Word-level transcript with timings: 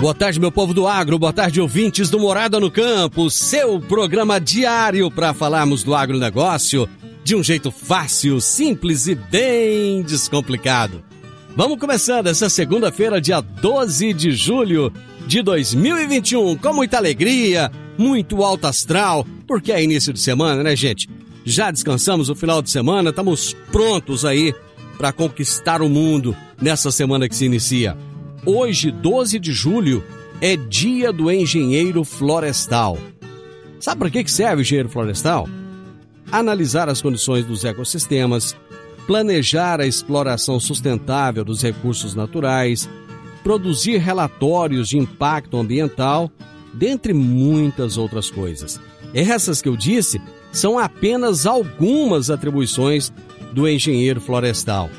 Boa 0.00 0.14
tarde, 0.14 0.38
meu 0.38 0.52
povo 0.52 0.72
do 0.72 0.86
agro, 0.86 1.18
boa 1.18 1.32
tarde, 1.32 1.60
ouvintes 1.60 2.08
do 2.08 2.20
Morada 2.20 2.60
no 2.60 2.70
Campo, 2.70 3.28
seu 3.28 3.80
programa 3.80 4.40
diário 4.40 5.10
para 5.10 5.34
falarmos 5.34 5.82
do 5.82 5.92
agronegócio 5.92 6.88
de 7.24 7.34
um 7.34 7.42
jeito 7.42 7.72
fácil, 7.72 8.40
simples 8.40 9.08
e 9.08 9.16
bem 9.16 10.02
descomplicado. 10.02 11.02
Vamos 11.56 11.80
começando 11.80 12.28
essa 12.28 12.48
segunda-feira, 12.48 13.20
dia 13.20 13.40
12 13.40 14.12
de 14.12 14.30
julho 14.30 14.92
de 15.26 15.42
2021, 15.42 16.56
com 16.56 16.72
muita 16.72 16.96
alegria, 16.96 17.68
muito 17.98 18.44
alto 18.44 18.68
astral, 18.68 19.26
porque 19.48 19.72
é 19.72 19.82
início 19.82 20.12
de 20.12 20.20
semana, 20.20 20.62
né, 20.62 20.76
gente? 20.76 21.10
Já 21.44 21.72
descansamos 21.72 22.30
o 22.30 22.36
final 22.36 22.62
de 22.62 22.70
semana, 22.70 23.10
estamos 23.10 23.52
prontos 23.72 24.24
aí 24.24 24.54
para 24.96 25.12
conquistar 25.12 25.82
o 25.82 25.88
mundo 25.88 26.36
nessa 26.62 26.92
semana 26.92 27.28
que 27.28 27.34
se 27.34 27.46
inicia. 27.46 27.96
Hoje, 28.46 28.90
12 28.90 29.38
de 29.38 29.52
julho, 29.52 30.02
é 30.40 30.56
dia 30.56 31.12
do 31.12 31.30
engenheiro 31.30 32.04
florestal. 32.04 32.96
Sabe 33.80 33.98
para 33.98 34.10
que 34.10 34.30
serve 34.30 34.62
o 34.62 34.62
engenheiro 34.62 34.88
florestal? 34.88 35.48
Analisar 36.30 36.88
as 36.88 37.02
condições 37.02 37.44
dos 37.44 37.64
ecossistemas, 37.64 38.56
planejar 39.06 39.80
a 39.80 39.86
exploração 39.86 40.60
sustentável 40.60 41.44
dos 41.44 41.62
recursos 41.62 42.14
naturais, 42.14 42.88
produzir 43.42 43.98
relatórios 43.98 44.88
de 44.88 44.98
impacto 44.98 45.56
ambiental, 45.56 46.30
dentre 46.72 47.12
muitas 47.12 47.96
outras 47.96 48.30
coisas. 48.30 48.80
Essas 49.14 49.60
que 49.60 49.68
eu 49.68 49.76
disse 49.76 50.20
são 50.52 50.78
apenas 50.78 51.46
algumas 51.46 52.30
atribuições 52.30 53.12
do 53.52 53.66
engenheiro 53.68 54.20
florestal, 54.20 54.90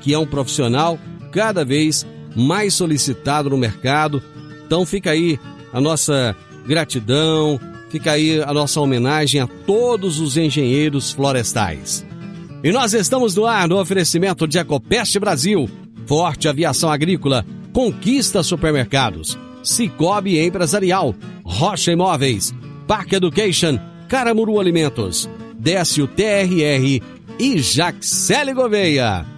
que 0.00 0.12
é 0.12 0.18
um 0.18 0.26
profissional 0.26 0.98
cada 1.30 1.64
vez 1.64 2.06
mais 2.34 2.74
solicitado 2.74 3.50
no 3.50 3.56
mercado. 3.56 4.22
Então 4.66 4.84
fica 4.84 5.10
aí 5.10 5.38
a 5.72 5.80
nossa 5.80 6.36
gratidão, 6.66 7.60
fica 7.90 8.12
aí 8.12 8.42
a 8.42 8.52
nossa 8.52 8.80
homenagem 8.80 9.40
a 9.40 9.46
todos 9.46 10.20
os 10.20 10.36
engenheiros 10.36 11.12
florestais. 11.12 12.04
E 12.62 12.72
nós 12.72 12.92
estamos 12.92 13.34
no 13.34 13.46
ar 13.46 13.68
no 13.68 13.80
oferecimento 13.80 14.46
de 14.46 14.58
Ecopest 14.58 15.18
Brasil, 15.18 15.68
Forte 16.06 16.48
Aviação 16.48 16.90
Agrícola, 16.90 17.46
Conquista 17.72 18.42
Supermercados, 18.42 19.38
Cicobi 19.62 20.38
Empresarial, 20.38 21.14
Rocha 21.44 21.92
Imóveis, 21.92 22.52
Park 22.86 23.12
Education, 23.12 23.78
Caramuru 24.08 24.58
Alimentos, 24.58 25.28
Décio 25.58 26.06
TRR 26.06 27.02
e 27.38 27.58
Jaxele 27.58 28.52
Gouveia. 28.54 29.37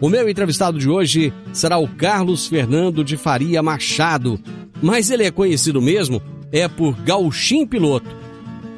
O 0.00 0.08
meu 0.08 0.28
entrevistado 0.28 0.78
de 0.78 0.88
hoje 0.88 1.30
será 1.52 1.76
o 1.76 1.86
Carlos 1.86 2.46
Fernando 2.46 3.04
de 3.04 3.18
Faria 3.18 3.62
Machado, 3.62 4.40
mas 4.82 5.10
ele 5.10 5.24
é 5.24 5.30
conhecido 5.30 5.82
mesmo 5.82 6.22
é 6.50 6.66
por 6.66 6.94
Gauchim 7.02 7.66
Piloto. 7.66 8.08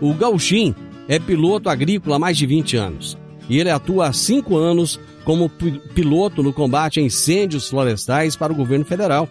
O 0.01 0.13
Gauchim 0.15 0.75
é 1.09 1.21
piloto 1.21 1.69
agrícola 1.69 2.17
há 2.17 2.19
mais 2.19 2.37
de 2.37 2.45
20 2.45 2.77
anos 2.77 3.17
e 3.49 3.59
ele 3.59 3.71
atua 3.71 4.09
há 4.09 4.13
cinco 4.13 4.57
anos 4.57 4.99
como 5.25 5.49
piloto 5.49 6.43
no 6.43 6.53
combate 6.53 6.99
a 6.99 7.03
incêndios 7.03 7.69
florestais 7.69 8.35
para 8.35 8.53
o 8.53 8.57
governo 8.57 8.85
federal. 8.85 9.29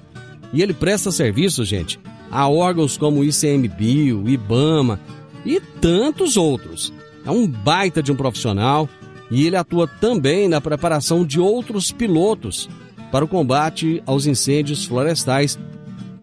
E 0.53 0.61
ele 0.61 0.73
presta 0.73 1.11
serviço, 1.11 1.65
gente, 1.65 1.99
a 2.29 2.47
órgãos 2.47 2.97
como 2.97 3.19
o 3.19 3.23
ICMBio, 3.25 4.29
IBAMA 4.29 4.99
e 5.45 5.59
tantos 5.59 6.37
outros. 6.37 6.93
É 7.25 7.31
um 7.31 7.45
baita 7.45 8.01
de 8.01 8.11
um 8.11 8.15
profissional 8.15 8.87
e 9.31 9.47
ele 9.47 9.55
atua 9.55 9.87
também 9.87 10.49
na 10.49 10.59
preparação 10.59 11.25
de 11.25 11.39
outros 11.39 11.91
pilotos 11.91 12.69
para 13.11 13.25
o 13.25 13.27
combate 13.27 14.03
aos 14.05 14.25
incêndios 14.25 14.85
florestais 14.85 15.57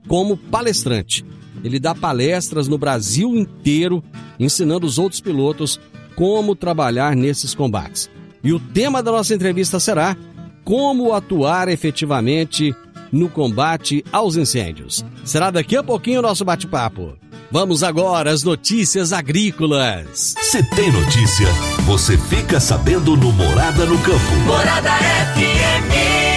como 0.07 0.37
palestrante. 0.37 1.25
Ele 1.65 1.81
dá 1.81 1.95
palestras 1.95 2.69
no 2.69 2.79
Brasil 2.79 3.35
inteiro 3.35 4.05
ensinando 4.39 4.87
os 4.87 4.99
outros 4.99 5.21
pilotos 5.21 5.81
como 6.15 6.55
trabalhar 6.55 7.17
nesses 7.17 7.55
combates. 7.55 8.11
E 8.45 8.53
o 8.53 8.61
tema 8.61 9.03
da 9.03 9.11
nossa 9.11 9.35
entrevista 9.35 9.81
será 9.81 10.17
como 10.65 11.13
atuar 11.13 11.69
efetivamente 11.69 12.75
no 13.11 13.29
combate 13.29 14.05
aos 14.13 14.37
incêndios. 14.37 15.05
Será 15.25 15.51
daqui 15.51 15.77
a 15.77 15.83
pouquinho 15.83 16.21
o 16.21 16.23
nosso 16.23 16.45
bate-papo. 16.45 17.17
Vamos 17.51 17.83
agora 17.83 18.31
às 18.31 18.43
notícias 18.43 19.11
agrícolas. 19.11 20.35
Se 20.39 20.63
tem 20.75 20.93
notícia, 20.93 21.47
você 21.87 22.19
fica 22.19 22.61
sabendo 22.61 23.17
no 23.17 23.33
Morada 23.33 23.87
no 23.87 23.99
Campo. 24.01 24.35
Morada 24.45 24.91
FM. 24.91 26.29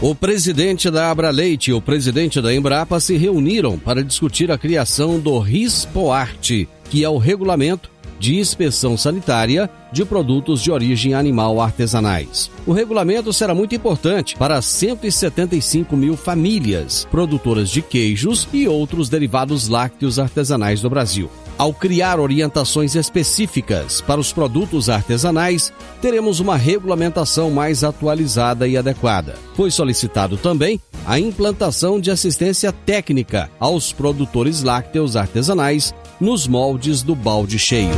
O 0.00 0.16
presidente 0.16 0.90
da 0.90 1.08
Abra 1.08 1.30
Leite 1.30 1.70
e 1.70 1.72
o 1.72 1.80
presidente 1.80 2.40
da 2.40 2.52
Embrapa 2.52 2.98
se 2.98 3.16
reuniram 3.16 3.78
para 3.78 4.02
discutir 4.02 4.50
a 4.50 4.58
criação 4.58 5.20
do 5.20 5.38
RISPOARTE, 5.38 6.68
que 6.90 7.04
é 7.04 7.08
o 7.08 7.18
regulamento 7.18 7.91
de 8.22 8.38
inspeção 8.38 8.96
sanitária 8.96 9.68
de 9.90 10.04
produtos 10.04 10.62
de 10.62 10.70
origem 10.70 11.12
animal 11.12 11.60
artesanais. 11.60 12.48
O 12.64 12.72
regulamento 12.72 13.32
será 13.32 13.52
muito 13.52 13.74
importante 13.74 14.36
para 14.36 14.62
175 14.62 15.96
mil 15.96 16.16
famílias 16.16 17.04
produtoras 17.10 17.68
de 17.68 17.82
queijos 17.82 18.46
e 18.52 18.68
outros 18.68 19.08
derivados 19.08 19.66
lácteos 19.66 20.20
artesanais 20.20 20.80
do 20.80 20.88
Brasil. 20.88 21.28
Ao 21.58 21.72
criar 21.72 22.18
orientações 22.18 22.94
específicas 22.94 24.00
para 24.00 24.20
os 24.20 24.32
produtos 24.32 24.88
artesanais, 24.88 25.72
teremos 26.00 26.40
uma 26.40 26.56
regulamentação 26.56 27.50
mais 27.50 27.84
atualizada 27.84 28.66
e 28.66 28.76
adequada. 28.76 29.34
Foi 29.54 29.70
solicitado 29.70 30.36
também 30.36 30.80
a 31.06 31.18
implantação 31.18 32.00
de 32.00 32.10
assistência 32.10 32.72
técnica 32.72 33.50
aos 33.60 33.92
produtores 33.92 34.62
lácteos 34.62 35.16
artesanais 35.16 35.94
nos 36.20 36.46
moldes 36.46 37.02
do 37.02 37.14
balde 37.14 37.58
cheio. 37.58 37.90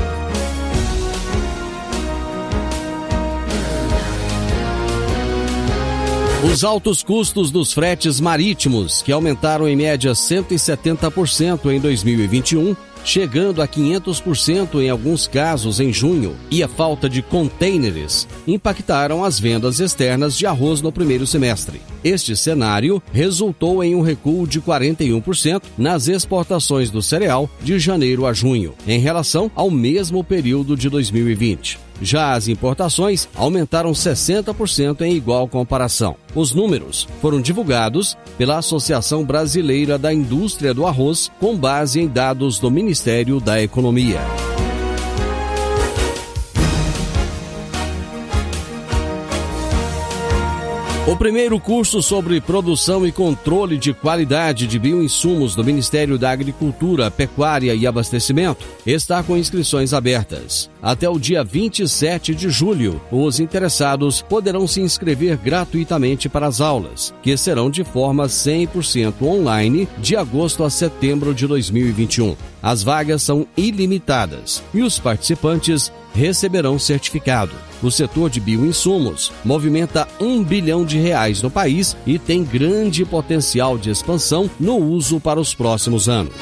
Os 6.52 6.62
altos 6.62 7.02
custos 7.02 7.50
dos 7.50 7.72
fretes 7.72 8.20
marítimos, 8.20 9.00
que 9.00 9.10
aumentaram 9.10 9.66
em 9.66 9.74
média 9.74 10.12
170% 10.12 11.72
em 11.72 11.80
2021, 11.80 12.76
chegando 13.04 13.62
a 13.62 13.68
500% 13.68 14.80
em 14.80 14.88
alguns 14.88 15.26
casos 15.26 15.78
em 15.78 15.92
junho, 15.92 16.34
e 16.50 16.62
a 16.62 16.68
falta 16.68 17.08
de 17.08 17.22
contêineres 17.22 18.26
impactaram 18.46 19.22
as 19.22 19.38
vendas 19.38 19.78
externas 19.78 20.36
de 20.36 20.46
arroz 20.46 20.80
no 20.80 20.90
primeiro 20.90 21.26
semestre. 21.26 21.80
Este 22.02 22.36
cenário 22.36 23.02
resultou 23.12 23.82
em 23.82 23.94
um 23.94 24.00
recuo 24.00 24.46
de 24.46 24.60
41% 24.60 25.62
nas 25.76 26.08
exportações 26.08 26.90
do 26.90 27.02
cereal 27.02 27.48
de 27.62 27.78
janeiro 27.78 28.26
a 28.26 28.32
junho, 28.32 28.74
em 28.86 28.98
relação 28.98 29.50
ao 29.54 29.70
mesmo 29.70 30.24
período 30.24 30.76
de 30.76 30.88
2020. 30.88 31.78
Já 32.00 32.32
as 32.32 32.48
importações 32.48 33.28
aumentaram 33.34 33.92
60% 33.92 35.02
em 35.02 35.14
igual 35.14 35.48
comparação. 35.48 36.16
Os 36.34 36.52
números 36.52 37.06
foram 37.20 37.40
divulgados 37.40 38.16
pela 38.36 38.58
Associação 38.58 39.24
Brasileira 39.24 39.98
da 39.98 40.12
Indústria 40.12 40.74
do 40.74 40.86
Arroz 40.86 41.30
com 41.40 41.56
base 41.56 42.00
em 42.00 42.08
dados 42.08 42.58
do 42.58 42.70
Ministério 42.70 43.40
da 43.40 43.62
Economia. 43.62 44.20
O 51.06 51.14
primeiro 51.14 51.60
curso 51.60 52.02
sobre 52.02 52.40
produção 52.40 53.06
e 53.06 53.12
controle 53.12 53.76
de 53.76 53.92
qualidade 53.92 54.66
de 54.66 54.78
bioinsumos 54.78 55.54
do 55.54 55.62
Ministério 55.62 56.16
da 56.16 56.30
Agricultura, 56.30 57.10
Pecuária 57.10 57.74
e 57.74 57.86
Abastecimento 57.86 58.64
está 58.86 59.22
com 59.22 59.36
inscrições 59.36 59.92
abertas. 59.92 60.70
Até 60.82 61.06
o 61.06 61.18
dia 61.18 61.44
27 61.44 62.34
de 62.34 62.48
julho, 62.48 63.02
os 63.12 63.38
interessados 63.38 64.22
poderão 64.22 64.66
se 64.66 64.80
inscrever 64.80 65.36
gratuitamente 65.36 66.26
para 66.26 66.46
as 66.46 66.62
aulas, 66.62 67.12
que 67.22 67.36
serão 67.36 67.68
de 67.68 67.84
forma 67.84 68.24
100% 68.24 69.12
online 69.20 69.86
de 69.98 70.16
agosto 70.16 70.64
a 70.64 70.70
setembro 70.70 71.34
de 71.34 71.46
2021. 71.46 72.34
As 72.62 72.82
vagas 72.82 73.22
são 73.22 73.46
ilimitadas 73.58 74.62
e 74.72 74.80
os 74.80 74.98
participantes 74.98 75.92
receberão 76.14 76.78
certificado. 76.78 77.52
O 77.82 77.90
setor 77.90 78.30
de 78.30 78.40
bioinsumos 78.40 79.32
movimenta 79.44 80.08
um 80.20 80.42
bilhão 80.42 80.84
de 80.84 80.98
reais 80.98 81.42
no 81.42 81.50
país 81.50 81.96
e 82.06 82.18
tem 82.18 82.42
grande 82.42 83.04
potencial 83.04 83.76
de 83.76 83.90
expansão 83.90 84.48
no 84.58 84.76
uso 84.76 85.20
para 85.20 85.40
os 85.40 85.54
próximos 85.54 86.08
anos. 86.08 86.32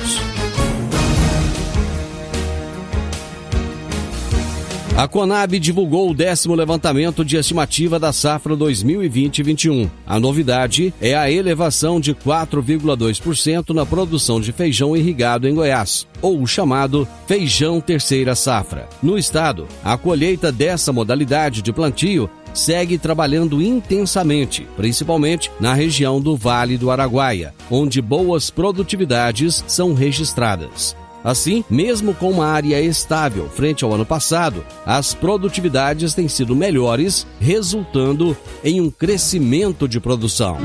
A 5.03 5.09
Conab 5.09 5.59
divulgou 5.59 6.09
o 6.09 6.15
décimo 6.15 6.55
levantamento 6.55 7.25
de 7.25 7.37
estimativa 7.37 7.99
da 7.99 8.13
safra 8.13 8.57
2020-21. 8.57 9.91
A 10.07 10.21
novidade 10.21 10.95
é 11.01 11.13
a 11.17 11.29
elevação 11.29 11.99
de 11.99 12.15
4,2% 12.15 13.75
na 13.75 13.85
produção 13.85 14.41
de 14.41 14.53
feijão 14.53 14.97
irrigado 14.97 15.49
em 15.49 15.55
Goiás, 15.57 16.07
ou 16.21 16.41
o 16.41 16.47
chamado 16.47 17.09
feijão 17.27 17.81
terceira 17.81 18.37
safra. 18.37 18.89
No 19.03 19.19
estado, 19.19 19.67
a 19.83 19.97
colheita 19.97 20.53
dessa 20.53 20.93
modalidade 20.93 21.63
de 21.63 21.73
plantio 21.73 22.31
segue 22.55 22.97
trabalhando 22.97 23.61
intensamente, 23.61 24.69
principalmente 24.77 25.51
na 25.59 25.75
região 25.75 26.21
do 26.21 26.37
Vale 26.37 26.79
do 26.79 26.93
Araguaia, 26.93 27.53
onde 27.69 28.01
boas 28.01 28.51
produtividades 28.51 29.65
são 29.67 29.95
registradas. 29.95 30.95
Assim, 31.25 31.65
mesmo 31.71 32.15
com 32.15 32.31
uma 32.31 32.47
área 32.47 32.81
estável 32.81 33.49
frente 33.49 33.85
ao 33.85 33.93
ano 33.93 34.05
passado, 34.05 34.65
as 34.85 35.15
produtividades 35.15 36.15
têm 36.15 36.29
sido 36.29 36.57
melhores, 36.57 37.27
resultando 37.41 38.37
em 38.65 38.81
um 38.81 38.91
crescimento 38.91 39.89
de 39.89 40.01
produção. 40.01 40.59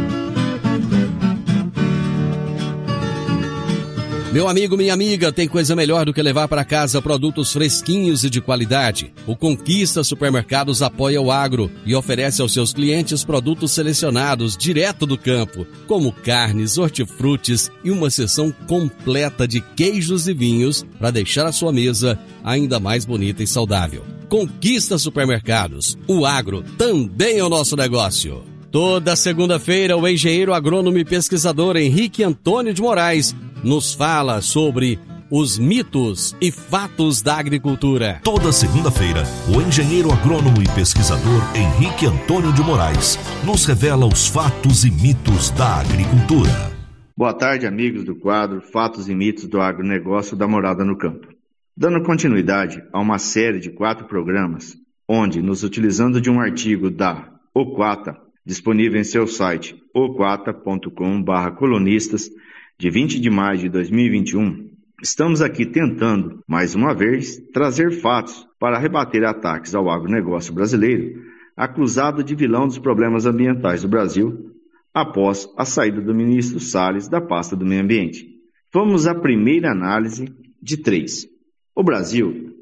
Meu 4.38 4.48
amigo, 4.48 4.78
minha 4.78 4.94
amiga, 4.94 5.34
tem 5.34 5.48
coisa 5.48 5.76
melhor 5.76 6.06
do 6.06 6.14
que 6.14 6.22
levar 6.22 6.48
para 6.48 6.64
casa 6.64 7.02
produtos 7.02 7.52
fresquinhos 7.52 8.24
e 8.24 8.30
de 8.30 8.40
qualidade. 8.40 9.12
O 9.26 9.36
Conquista 9.36 10.04
Supermercados 10.04 10.84
apoia 10.84 11.20
o 11.20 11.32
agro 11.32 11.72
e 11.84 11.96
oferece 11.96 12.40
aos 12.40 12.54
seus 12.54 12.72
clientes 12.72 13.24
produtos 13.24 13.72
selecionados 13.72 14.56
direto 14.56 15.08
do 15.08 15.18
campo, 15.18 15.66
como 15.88 16.12
carnes, 16.12 16.78
hortifrutis 16.78 17.72
e 17.84 17.90
uma 17.90 18.12
seção 18.12 18.54
completa 18.68 19.48
de 19.48 19.60
queijos 19.60 20.28
e 20.28 20.36
vinhos 20.36 20.86
para 21.00 21.10
deixar 21.10 21.48
a 21.48 21.52
sua 21.52 21.74
mesa 21.74 22.20
ainda 22.44 22.80
mais 22.80 23.06
bonita 23.06 23.42
e 23.42 23.48
saudável. 23.48 24.06
Conquista 24.30 25.00
Supermercados. 25.00 25.98
O 26.08 26.28
agro 26.28 26.64
também 26.78 27.40
é 27.40 27.44
o 27.44 27.50
nosso 27.50 27.76
negócio. 27.76 28.44
Toda 28.70 29.16
segunda-feira, 29.16 29.98
o 29.98 30.08
engenheiro 30.08 30.54
agrônomo 30.54 31.00
e 31.00 31.06
pesquisador 31.06 31.78
Henrique 31.78 32.24
Antônio 32.24 32.74
de 32.74 32.82
Moraes 32.82 33.34
nos 33.64 33.94
fala 33.94 34.42
sobre 34.42 35.00
os 35.30 35.60
mitos 35.60 36.36
e 36.42 36.52
fatos 36.52 37.22
da 37.22 37.38
agricultura. 37.38 38.20
Toda 38.24 38.52
segunda-feira, 38.52 39.24
o 39.54 39.62
engenheiro 39.62 40.12
agrônomo 40.12 40.60
e 40.62 40.66
pesquisador 40.74 41.42
Henrique 41.56 42.06
Antônio 42.06 42.52
de 42.54 42.62
Moraes 42.62 43.18
nos 43.46 43.66
revela 43.66 44.06
os 44.06 44.28
fatos 44.28 44.84
e 44.86 44.92
mitos 44.92 45.50
da 45.52 45.82
agricultura. 45.82 46.76
Boa 47.16 47.34
tarde, 47.34 47.66
amigos 47.66 48.04
do 48.04 48.16
quadro 48.16 48.62
Fatos 48.62 49.08
e 49.10 49.16
Mitos 49.16 49.48
do 49.48 49.60
Agronegócio 49.60 50.38
da 50.38 50.48
Morada 50.48 50.86
no 50.86 50.96
Campo. 50.96 51.28
Dando 51.76 52.04
continuidade 52.04 52.84
a 52.94 53.00
uma 53.00 53.18
série 53.18 53.60
de 53.60 53.72
quatro 53.72 54.06
programas, 54.06 54.78
onde, 55.08 55.42
nos 55.42 55.64
utilizando 55.64 56.22
de 56.22 56.30
um 56.30 56.40
artigo 56.40 56.92
da 56.92 57.28
Oquata, 57.54 58.16
disponível 58.46 59.02
em 59.02 59.04
seu 59.04 59.28
site 59.28 59.76
oquata.com/colonistas, 59.94 62.30
de 62.80 62.92
20 62.92 63.20
de 63.20 63.30
maio 63.32 63.58
de 63.58 63.70
2021, 63.70 64.70
estamos 65.02 65.42
aqui 65.42 65.66
tentando, 65.66 66.44
mais 66.48 66.76
uma 66.76 66.94
vez, 66.94 67.40
trazer 67.52 67.90
fatos 67.90 68.48
para 68.60 68.78
rebater 68.78 69.24
ataques 69.24 69.74
ao 69.74 69.90
agronegócio 69.90 70.54
brasileiro, 70.54 71.20
acusado 71.56 72.24
de 72.24 72.36
vilão 72.36 72.68
dos 72.68 72.78
problemas 72.78 73.26
ambientais 73.26 73.82
do 73.82 73.88
Brasil, 73.88 74.52
após 74.94 75.52
a 75.58 75.66
saída 75.66 76.00
do 76.00 76.14
ministro 76.14 76.60
Salles 76.60 77.08
da 77.08 77.20
pasta 77.20 77.56
do 77.56 77.66
Meio 77.66 77.82
Ambiente. 77.82 78.28
Vamos 78.72 79.08
à 79.08 79.16
primeira 79.16 79.72
análise 79.72 80.32
de 80.62 80.78
três. 80.78 81.28
O 81.76 81.84
Brasil 81.84 82.54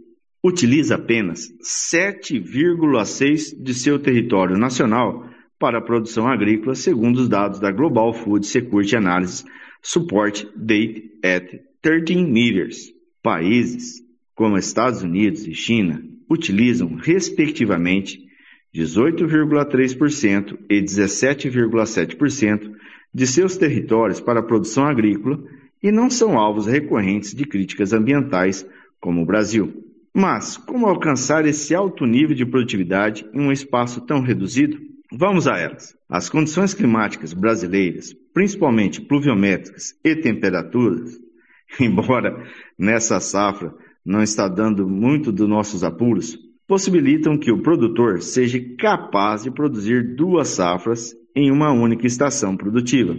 utiliza 0.41 0.95
apenas 0.95 1.49
7,6% 1.61 3.61
de 3.61 3.73
seu 3.73 3.99
território 3.99 4.57
nacional 4.57 5.25
para 5.59 5.79
a 5.79 5.83
produção 5.83 6.25
agrícola, 6.25 6.73
segundo 6.73 7.17
os 7.17 7.27
dados 7.27 7.59
da 7.59 7.69
Global 7.69 8.13
Food 8.13 8.47
Security 8.47 8.95
Analysis 8.95 9.43
support 9.85 10.51
date 10.55 11.11
at 11.23 11.61
13 11.83 12.25
meters. 12.25 12.91
Países 13.21 14.01
como 14.33 14.57
Estados 14.57 15.03
Unidos 15.03 15.45
e 15.45 15.53
China 15.53 16.03
utilizam, 16.27 16.95
respectivamente, 16.95 18.25
18,3% 18.73 20.57
e 20.67 20.81
17,7% 20.81 22.71
de 23.13 23.27
seus 23.27 23.57
territórios 23.57 24.19
para 24.19 24.39
a 24.39 24.43
produção 24.43 24.85
agrícola 24.85 25.43
e 25.81 25.91
não 25.91 26.09
são 26.09 26.39
alvos 26.39 26.65
recorrentes 26.65 27.35
de 27.35 27.45
críticas 27.45 27.93
ambientais 27.93 28.67
como 28.99 29.21
o 29.21 29.25
Brasil. 29.25 29.85
Mas 30.11 30.57
como 30.57 30.87
alcançar 30.87 31.45
esse 31.45 31.75
alto 31.75 32.07
nível 32.07 32.35
de 32.35 32.45
produtividade 32.45 33.23
em 33.33 33.39
um 33.39 33.51
espaço 33.51 34.01
tão 34.01 34.19
reduzido? 34.19 34.79
Vamos 35.11 35.47
a 35.47 35.59
elas. 35.59 35.95
As 36.09 36.27
condições 36.27 36.73
climáticas 36.73 37.33
brasileiras, 37.33 38.15
principalmente 38.35 38.99
pluviométricas 38.99 39.97
e 40.03 40.13
temperaturas, 40.13 41.17
embora 41.79 42.45
nessa 42.77 43.21
safra 43.21 43.73
não 44.05 44.21
está 44.21 44.49
dando 44.49 44.87
muito 44.87 45.31
dos 45.31 45.47
nossos 45.47 45.85
apuros, 45.85 46.37
possibilitam 46.67 47.37
que 47.37 47.49
o 47.49 47.61
produtor 47.61 48.21
seja 48.21 48.59
capaz 48.77 49.43
de 49.43 49.51
produzir 49.51 50.15
duas 50.15 50.49
safras 50.49 51.15
em 51.33 51.49
uma 51.49 51.71
única 51.71 52.05
estação 52.05 52.57
produtiva 52.57 53.17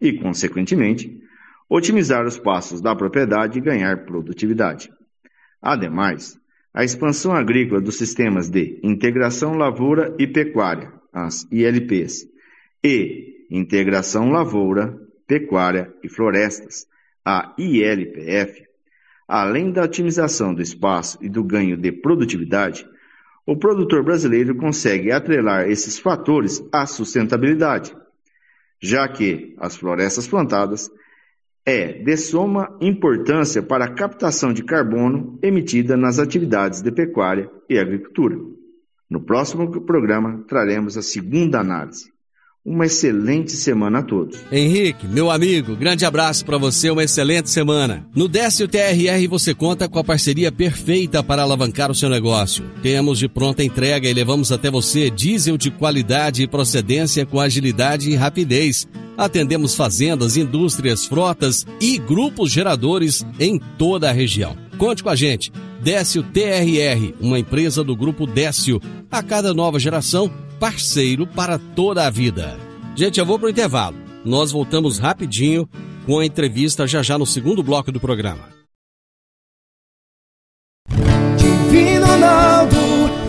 e, 0.00 0.14
consequentemente, 0.14 1.22
otimizar 1.70 2.26
os 2.26 2.36
passos 2.36 2.80
da 2.80 2.96
propriedade 2.96 3.58
e 3.58 3.62
ganhar 3.62 4.06
produtividade. 4.06 4.90
Ademais, 5.62 6.36
a 6.74 6.82
expansão 6.82 7.32
agrícola 7.32 7.80
dos 7.80 7.96
sistemas 7.96 8.48
de 8.48 8.80
integração 8.82 9.54
lavoura 9.54 10.16
e 10.18 10.26
pecuária 10.26 10.92
as 11.12 11.46
ILPs, 11.50 12.26
e 12.82 13.37
Integração 13.50 14.30
Lavoura, 14.30 14.98
Pecuária 15.26 15.92
e 16.02 16.08
Florestas, 16.08 16.86
a 17.24 17.54
ILPF, 17.58 18.66
além 19.26 19.70
da 19.70 19.82
otimização 19.82 20.54
do 20.54 20.62
espaço 20.62 21.18
e 21.20 21.28
do 21.28 21.44
ganho 21.44 21.76
de 21.76 21.92
produtividade, 21.92 22.86
o 23.46 23.56
produtor 23.56 24.02
brasileiro 24.02 24.54
consegue 24.54 25.10
atrelar 25.10 25.68
esses 25.70 25.98
fatores 25.98 26.62
à 26.72 26.86
sustentabilidade, 26.86 27.96
já 28.80 29.08
que 29.08 29.54
as 29.58 29.76
florestas 29.76 30.26
plantadas 30.26 30.90
é 31.64 31.92
de 31.92 32.16
suma 32.16 32.76
importância 32.80 33.62
para 33.62 33.84
a 33.84 33.94
captação 33.94 34.52
de 34.52 34.62
carbono 34.62 35.38
emitida 35.42 35.96
nas 35.96 36.18
atividades 36.18 36.80
de 36.80 36.90
pecuária 36.90 37.50
e 37.68 37.78
agricultura. 37.78 38.38
No 39.08 39.20
próximo 39.20 39.82
programa 39.82 40.44
traremos 40.46 40.96
a 40.96 41.02
segunda 41.02 41.60
análise. 41.60 42.10
Uma 42.68 42.84
excelente 42.84 43.52
semana 43.52 44.00
a 44.00 44.02
todos. 44.02 44.40
Henrique, 44.52 45.06
meu 45.06 45.30
amigo, 45.30 45.74
grande 45.74 46.04
abraço 46.04 46.44
para 46.44 46.58
você, 46.58 46.90
uma 46.90 47.02
excelente 47.02 47.48
semana. 47.48 48.06
No 48.14 48.28
Décio 48.28 48.68
TRR 48.68 49.26
você 49.26 49.54
conta 49.54 49.88
com 49.88 49.98
a 49.98 50.04
parceria 50.04 50.52
perfeita 50.52 51.22
para 51.22 51.40
alavancar 51.40 51.90
o 51.90 51.94
seu 51.94 52.10
negócio. 52.10 52.62
Temos 52.82 53.18
de 53.18 53.26
pronta 53.26 53.64
entrega 53.64 54.06
e 54.06 54.12
levamos 54.12 54.52
até 54.52 54.70
você 54.70 55.08
diesel 55.08 55.56
de 55.56 55.70
qualidade 55.70 56.42
e 56.42 56.46
procedência 56.46 57.24
com 57.24 57.40
agilidade 57.40 58.10
e 58.10 58.14
rapidez. 58.14 58.86
Atendemos 59.16 59.74
fazendas, 59.74 60.36
indústrias, 60.36 61.06
frotas 61.06 61.66
e 61.80 61.96
grupos 61.96 62.52
geradores 62.52 63.24
em 63.40 63.58
toda 63.78 64.10
a 64.10 64.12
região. 64.12 64.54
Conte 64.76 65.02
com 65.02 65.08
a 65.08 65.16
gente. 65.16 65.50
Décio 65.82 66.22
TRR, 66.22 67.14
uma 67.18 67.38
empresa 67.38 67.82
do 67.82 67.96
grupo 67.96 68.26
Décio. 68.26 68.78
A 69.10 69.22
cada 69.22 69.54
nova 69.54 69.78
geração, 69.78 70.30
parceiro 70.58 71.26
para 71.26 71.58
toda 71.58 72.06
a 72.06 72.10
vida. 72.10 72.58
Gente, 72.94 73.20
eu 73.20 73.26
vou 73.26 73.38
pro 73.38 73.48
intervalo. 73.48 73.96
Nós 74.24 74.50
voltamos 74.50 74.98
rapidinho 74.98 75.68
com 76.04 76.18
a 76.18 76.26
entrevista 76.26 76.86
já 76.86 77.02
já 77.02 77.16
no 77.16 77.26
segundo 77.26 77.62
bloco 77.62 77.92
do 77.92 78.00
programa. 78.00 78.48
Divino 81.36 82.06
Ronaldo, 82.06 82.76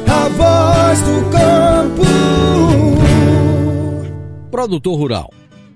a 0.08 0.30
voz 0.30 1.02
do 1.02 1.30
campo. 1.30 2.02
Produtor 4.50 4.98
rural. 4.98 5.39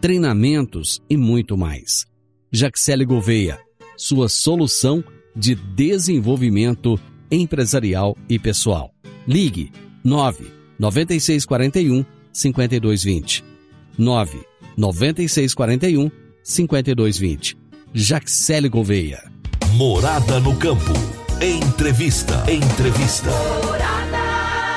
treinamentos 0.00 1.02
e 1.08 1.16
muito 1.16 1.56
mais. 1.56 2.06
Jaxele 2.50 3.04
Gouveia, 3.04 3.58
sua 3.96 4.28
solução 4.28 5.04
de 5.36 5.54
desenvolvimento 5.54 6.98
empresarial 7.30 8.16
e 8.28 8.38
pessoal. 8.38 8.92
Ligue 9.26 9.70
9 10.02 10.50
9641 10.78 12.04
5220. 12.32 13.44
9 13.96 14.40
9641 14.76 16.10
5220. 16.42 17.56
Jaxele 17.92 18.68
Gouveia. 18.68 19.30
Morada 19.74 20.40
no 20.40 20.56
campo. 20.56 20.92
Entrevista. 21.40 22.44
Entrevista. 22.50 23.30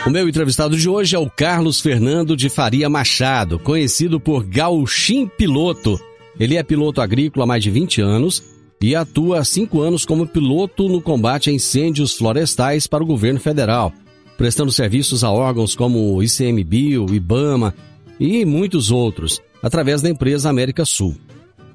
O 0.06 0.10
meu 0.10 0.28
entrevistado 0.28 0.76
de 0.76 0.90
hoje 0.90 1.16
é 1.16 1.20
o 1.20 1.30
Carlos 1.30 1.80
Fernando 1.80 2.36
de 2.36 2.50
Faria 2.50 2.90
Machado, 2.90 3.58
conhecido 3.58 4.20
por 4.20 4.44
Gauchim 4.44 5.28
Piloto. 5.28 5.98
Ele 6.38 6.58
é 6.58 6.64
piloto 6.64 7.00
agrícola 7.00 7.46
há 7.46 7.48
mais 7.48 7.64
de 7.64 7.72
20 7.72 8.02
anos 8.02 8.44
e 8.82 8.96
atua 8.96 9.40
há 9.40 9.46
5 9.46 9.80
anos 9.80 10.04
como 10.04 10.28
piloto 10.28 10.90
no 10.90 11.02
combate 11.02 11.50
a 11.50 11.54
incêndios 11.54 12.18
florestais 12.18 12.86
para 12.86 13.02
o 13.02 13.08
governo 13.08 13.40
federal, 13.40 13.94
prestando 14.38 14.74
serviços 14.74 15.24
a 15.24 15.32
órgãos 15.32 15.74
como 15.74 16.14
o 16.14 16.22
ICMBio, 16.22 17.06
IBAMA 17.14 17.74
e 18.20 18.44
muitos 18.44 18.92
outros, 18.92 19.42
através 19.62 20.02
da 20.02 20.10
empresa 20.10 20.50
América 20.50 20.84
Sul. 20.84 21.16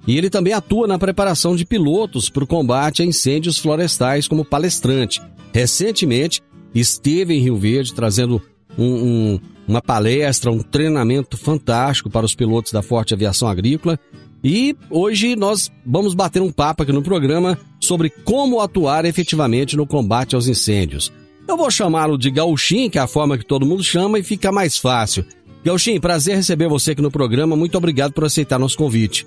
E 0.06 0.18
ele 0.18 0.28
também 0.28 0.52
atua 0.52 0.86
na 0.86 0.98
preparação 0.98 1.56
de 1.56 1.64
pilotos 1.64 2.28
para 2.28 2.44
o 2.44 2.46
combate 2.46 3.00
a 3.00 3.06
incêndios 3.06 3.56
florestais 3.56 4.28
como 4.28 4.44
palestrante. 4.44 5.22
Recentemente, 5.50 6.42
esteve 6.74 7.34
em 7.34 7.40
Rio 7.40 7.56
Verde 7.56 7.94
trazendo 7.94 8.40
um, 8.76 8.84
um, 8.86 9.40
uma 9.66 9.82
palestra, 9.82 10.50
um 10.50 10.60
treinamento 10.60 11.36
fantástico 11.36 12.08
para 12.08 12.26
os 12.26 12.34
pilotos 12.34 12.72
da 12.72 12.82
Forte 12.82 13.14
Aviação 13.14 13.48
Agrícola. 13.48 13.98
E 14.42 14.76
hoje 14.88 15.34
nós 15.34 15.70
vamos 15.84 16.14
bater 16.14 16.40
um 16.40 16.52
papo 16.52 16.82
aqui 16.82 16.92
no 16.92 17.02
programa 17.02 17.58
sobre 17.80 18.08
como 18.08 18.60
atuar 18.60 19.04
efetivamente 19.04 19.76
no 19.76 19.86
combate 19.86 20.34
aos 20.34 20.46
incêndios. 20.46 21.12
Eu 21.46 21.56
vou 21.56 21.70
chamá-lo 21.70 22.18
de 22.18 22.30
Gauchim, 22.30 22.90
que 22.90 22.98
é 22.98 23.00
a 23.00 23.06
forma 23.06 23.38
que 23.38 23.44
todo 23.44 23.66
mundo 23.66 23.82
chama, 23.82 24.18
e 24.18 24.22
fica 24.22 24.52
mais 24.52 24.76
fácil. 24.76 25.24
Gauchim, 25.64 25.98
prazer 25.98 26.36
receber 26.36 26.68
você 26.68 26.92
aqui 26.92 27.02
no 27.02 27.10
programa. 27.10 27.56
Muito 27.56 27.76
obrigado 27.76 28.12
por 28.12 28.24
aceitar 28.24 28.58
nosso 28.58 28.76
convite. 28.76 29.26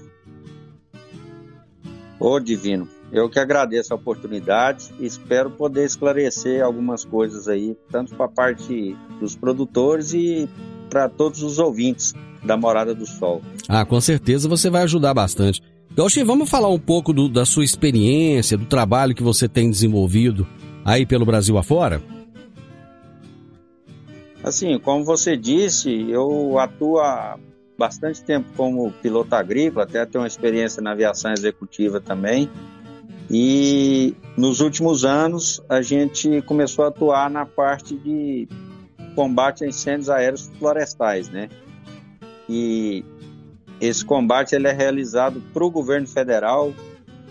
Ô 2.19 2.39
Divino, 2.39 2.87
eu 3.11 3.29
que 3.29 3.39
agradeço 3.39 3.93
a 3.93 3.95
oportunidade 3.95 4.89
e 4.99 5.05
espero 5.05 5.51
poder 5.51 5.85
esclarecer 5.85 6.63
algumas 6.63 7.03
coisas 7.03 7.47
aí, 7.47 7.75
tanto 7.89 8.15
para 8.15 8.25
a 8.25 8.29
parte 8.29 8.95
dos 9.19 9.35
produtores 9.35 10.13
e 10.13 10.49
para 10.89 11.09
todos 11.09 11.43
os 11.43 11.59
ouvintes 11.59 12.13
da 12.43 12.57
Morada 12.57 12.95
do 12.95 13.05
Sol. 13.05 13.41
Ah, 13.67 13.85
com 13.85 13.99
certeza 13.99 14.47
você 14.47 14.69
vai 14.69 14.83
ajudar 14.83 15.13
bastante. 15.13 15.61
Gauchinho, 15.95 16.25
vamos 16.25 16.49
falar 16.49 16.69
um 16.69 16.79
pouco 16.79 17.11
do, 17.11 17.27
da 17.27 17.45
sua 17.45 17.65
experiência, 17.65 18.57
do 18.57 18.65
trabalho 18.65 19.13
que 19.13 19.23
você 19.23 19.47
tem 19.47 19.69
desenvolvido 19.69 20.47
aí 20.85 21.05
pelo 21.05 21.25
Brasil 21.25 21.57
afora? 21.57 22.01
Assim, 24.43 24.79
como 24.79 25.03
você 25.03 25.37
disse, 25.37 26.09
eu 26.09 26.57
atuo 26.57 26.99
há 26.99 27.37
bastante 27.77 28.23
tempo 28.23 28.47
como 28.55 28.91
piloto 29.01 29.35
agrícola, 29.35 29.83
até 29.83 30.05
tenho 30.05 30.23
uma 30.23 30.27
experiência 30.27 30.81
na 30.81 30.91
aviação 30.91 31.31
executiva 31.31 31.99
também. 31.99 32.49
E 33.33 34.13
nos 34.35 34.59
últimos 34.59 35.05
anos 35.05 35.63
a 35.69 35.81
gente 35.81 36.41
começou 36.41 36.83
a 36.83 36.89
atuar 36.89 37.29
na 37.29 37.45
parte 37.45 37.95
de 37.95 38.45
combate 39.15 39.63
a 39.63 39.67
incêndios 39.67 40.09
aéreos 40.09 40.51
florestais, 40.59 41.29
né? 41.29 41.47
E 42.49 43.05
esse 43.79 44.03
combate 44.03 44.53
ele 44.53 44.67
é 44.67 44.73
realizado 44.73 45.41
para 45.53 45.63
o 45.63 45.71
governo 45.71 46.07
federal 46.07 46.73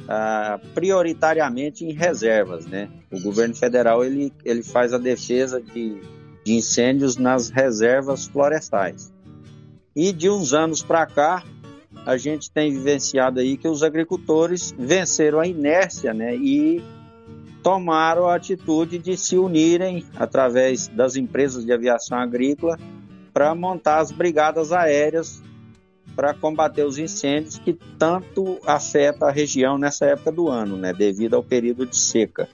ah, 0.09 0.59
prioritariamente 0.75 1.85
em 1.85 1.93
reservas, 1.93 2.65
né? 2.65 2.89
O 3.13 3.21
governo 3.21 3.55
federal 3.55 4.03
ele, 4.03 4.33
ele 4.43 4.63
faz 4.63 4.95
a 4.95 4.99
defesa 4.99 5.61
de, 5.61 6.01
de 6.43 6.55
incêndios 6.55 7.19
nas 7.19 7.51
reservas 7.51 8.27
florestais. 8.27 9.13
E 9.95 10.15
de 10.15 10.31
uns 10.31 10.55
anos 10.55 10.83
para 10.83 11.05
cá, 11.05 11.45
a 12.11 12.17
gente 12.17 12.51
tem 12.51 12.73
vivenciado 12.73 13.39
aí 13.39 13.57
que 13.57 13.69
os 13.69 13.85
agricultores 13.85 14.75
venceram 14.77 15.39
a 15.39 15.47
inércia, 15.47 16.13
né? 16.13 16.35
E 16.35 16.83
tomaram 17.63 18.27
a 18.27 18.35
atitude 18.35 18.99
de 18.99 19.17
se 19.17 19.37
unirem 19.37 20.05
através 20.17 20.89
das 20.89 21.15
empresas 21.15 21.65
de 21.65 21.73
aviação 21.73 22.19
agrícola 22.19 22.77
para 23.33 23.55
montar 23.55 24.01
as 24.01 24.11
brigadas 24.11 24.73
aéreas 24.73 25.41
para 26.17 26.35
combater 26.35 26.85
os 26.85 26.99
incêndios 26.99 27.59
que 27.59 27.79
tanto 27.97 28.59
afeta 28.67 29.27
a 29.27 29.31
região 29.31 29.79
nessa 29.79 30.07
época 30.07 30.33
do 30.33 30.49
ano, 30.49 30.77
né, 30.77 30.93
devido 30.93 31.35
ao 31.35 31.45
período 31.45 31.87
de 31.87 31.97
seca. 31.97 32.49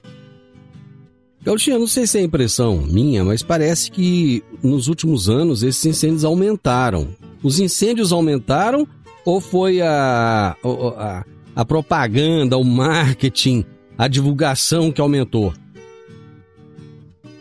Gautinho, 1.41 1.79
não 1.79 1.87
sei 1.87 2.05
se 2.05 2.19
é 2.19 2.21
impressão 2.21 2.77
minha, 2.77 3.23
mas 3.23 3.41
parece 3.41 3.89
que 3.89 4.43
nos 4.61 4.87
últimos 4.87 5.27
anos 5.27 5.63
esses 5.63 5.83
incêndios 5.83 6.23
aumentaram. 6.23 7.07
Os 7.41 7.59
incêndios 7.59 8.11
aumentaram 8.11 8.87
ou 9.27 9.41
foi 9.41 9.81
a, 9.81 10.55
a, 10.63 11.25
a 11.53 11.65
propaganda, 11.65 12.57
o 12.57 12.63
marketing, 12.63 13.65
a 13.97 14.07
divulgação 14.07 14.89
que 14.89 15.01
aumentou? 15.01 15.53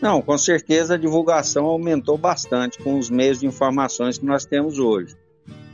Não, 0.03 0.21
com 0.21 0.37
certeza 0.37 0.95
a 0.95 0.99
divulgação 0.99 1.65
aumentou 1.65 2.19
bastante 2.19 2.81
com 2.81 2.99
os 2.99 3.09
meios 3.09 3.39
de 3.39 3.47
informações 3.47 4.19
que 4.19 4.27
nós 4.27 4.45
temos 4.45 4.81
hoje. 4.81 5.15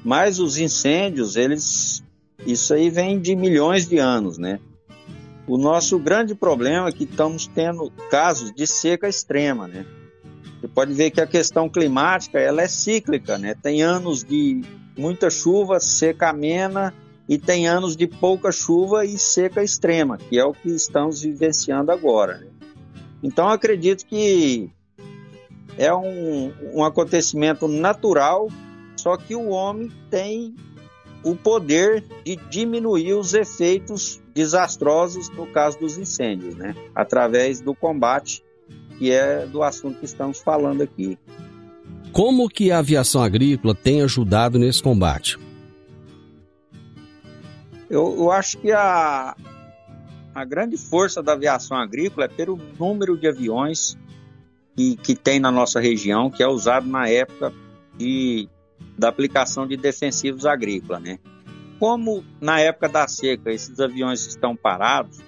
Mas 0.04 0.38
os 0.38 0.58
incêndios, 0.58 1.34
eles 1.34 2.04
isso 2.46 2.74
aí 2.74 2.90
vem 2.90 3.18
de 3.18 3.34
milhões 3.34 3.88
de 3.88 3.96
anos, 3.96 4.36
né? 4.36 4.60
O 5.46 5.56
nosso 5.56 5.98
grande 5.98 6.34
problema 6.34 6.90
é 6.90 6.92
que 6.92 7.04
estamos 7.04 7.46
tendo 7.46 7.90
casos 8.10 8.52
de 8.52 8.66
seca 8.66 9.08
extrema, 9.08 9.66
né? 9.66 9.86
Você 10.60 10.68
pode 10.68 10.92
ver 10.92 11.10
que 11.10 11.22
a 11.22 11.26
questão 11.26 11.70
climática 11.70 12.38
ela 12.38 12.60
é 12.60 12.68
cíclica, 12.68 13.38
né? 13.38 13.54
Tem 13.54 13.80
anos 13.80 14.22
de 14.22 14.60
muita 14.96 15.30
chuva, 15.30 15.80
seca 15.80 16.30
amena, 16.30 16.94
e 17.28 17.38
tem 17.38 17.66
anos 17.66 17.96
de 17.96 18.06
pouca 18.06 18.50
chuva 18.50 19.04
e 19.04 19.18
seca 19.18 19.62
extrema, 19.62 20.18
que 20.18 20.38
é 20.38 20.44
o 20.44 20.52
que 20.52 20.68
estamos 20.68 21.22
vivenciando 21.22 21.90
agora. 21.90 22.46
Então, 23.22 23.48
acredito 23.48 24.04
que 24.04 24.70
é 25.78 25.94
um, 25.94 26.52
um 26.74 26.84
acontecimento 26.84 27.68
natural, 27.68 28.48
só 28.96 29.16
que 29.16 29.34
o 29.34 29.48
homem 29.48 29.90
tem 30.10 30.54
o 31.24 31.36
poder 31.36 32.04
de 32.24 32.36
diminuir 32.50 33.14
os 33.14 33.32
efeitos 33.32 34.20
desastrosos 34.34 35.30
no 35.30 35.46
caso 35.46 35.78
dos 35.78 35.96
incêndios, 35.96 36.56
né? 36.56 36.74
através 36.94 37.60
do 37.60 37.74
combate, 37.74 38.42
que 38.98 39.12
é 39.12 39.46
do 39.46 39.62
assunto 39.62 39.98
que 40.00 40.04
estamos 40.04 40.40
falando 40.40 40.82
aqui. 40.82 41.18
Como 42.12 42.46
que 42.48 42.70
a 42.70 42.78
aviação 42.78 43.22
agrícola 43.22 43.74
tem 43.74 44.02
ajudado 44.02 44.58
nesse 44.58 44.82
combate? 44.82 45.38
Eu, 47.88 48.14
eu 48.18 48.30
acho 48.30 48.58
que 48.58 48.70
a, 48.70 49.34
a 50.34 50.44
grande 50.44 50.76
força 50.76 51.22
da 51.22 51.32
aviação 51.32 51.76
agrícola 51.76 52.26
é 52.26 52.28
pelo 52.28 52.58
número 52.78 53.16
de 53.16 53.26
aviões 53.26 53.96
que, 54.76 54.96
que 54.96 55.14
tem 55.14 55.40
na 55.40 55.50
nossa 55.50 55.80
região, 55.80 56.30
que 56.30 56.42
é 56.42 56.46
usado 56.46 56.86
na 56.86 57.08
época 57.08 57.52
de, 57.96 58.46
da 58.96 59.08
aplicação 59.08 59.66
de 59.66 59.76
defensivos 59.76 60.44
agrícolas, 60.44 61.02
né? 61.02 61.18
Como 61.78 62.22
na 62.40 62.60
época 62.60 62.88
da 62.88 63.08
seca 63.08 63.50
esses 63.50 63.80
aviões 63.80 64.26
estão 64.26 64.54
parados 64.54 65.20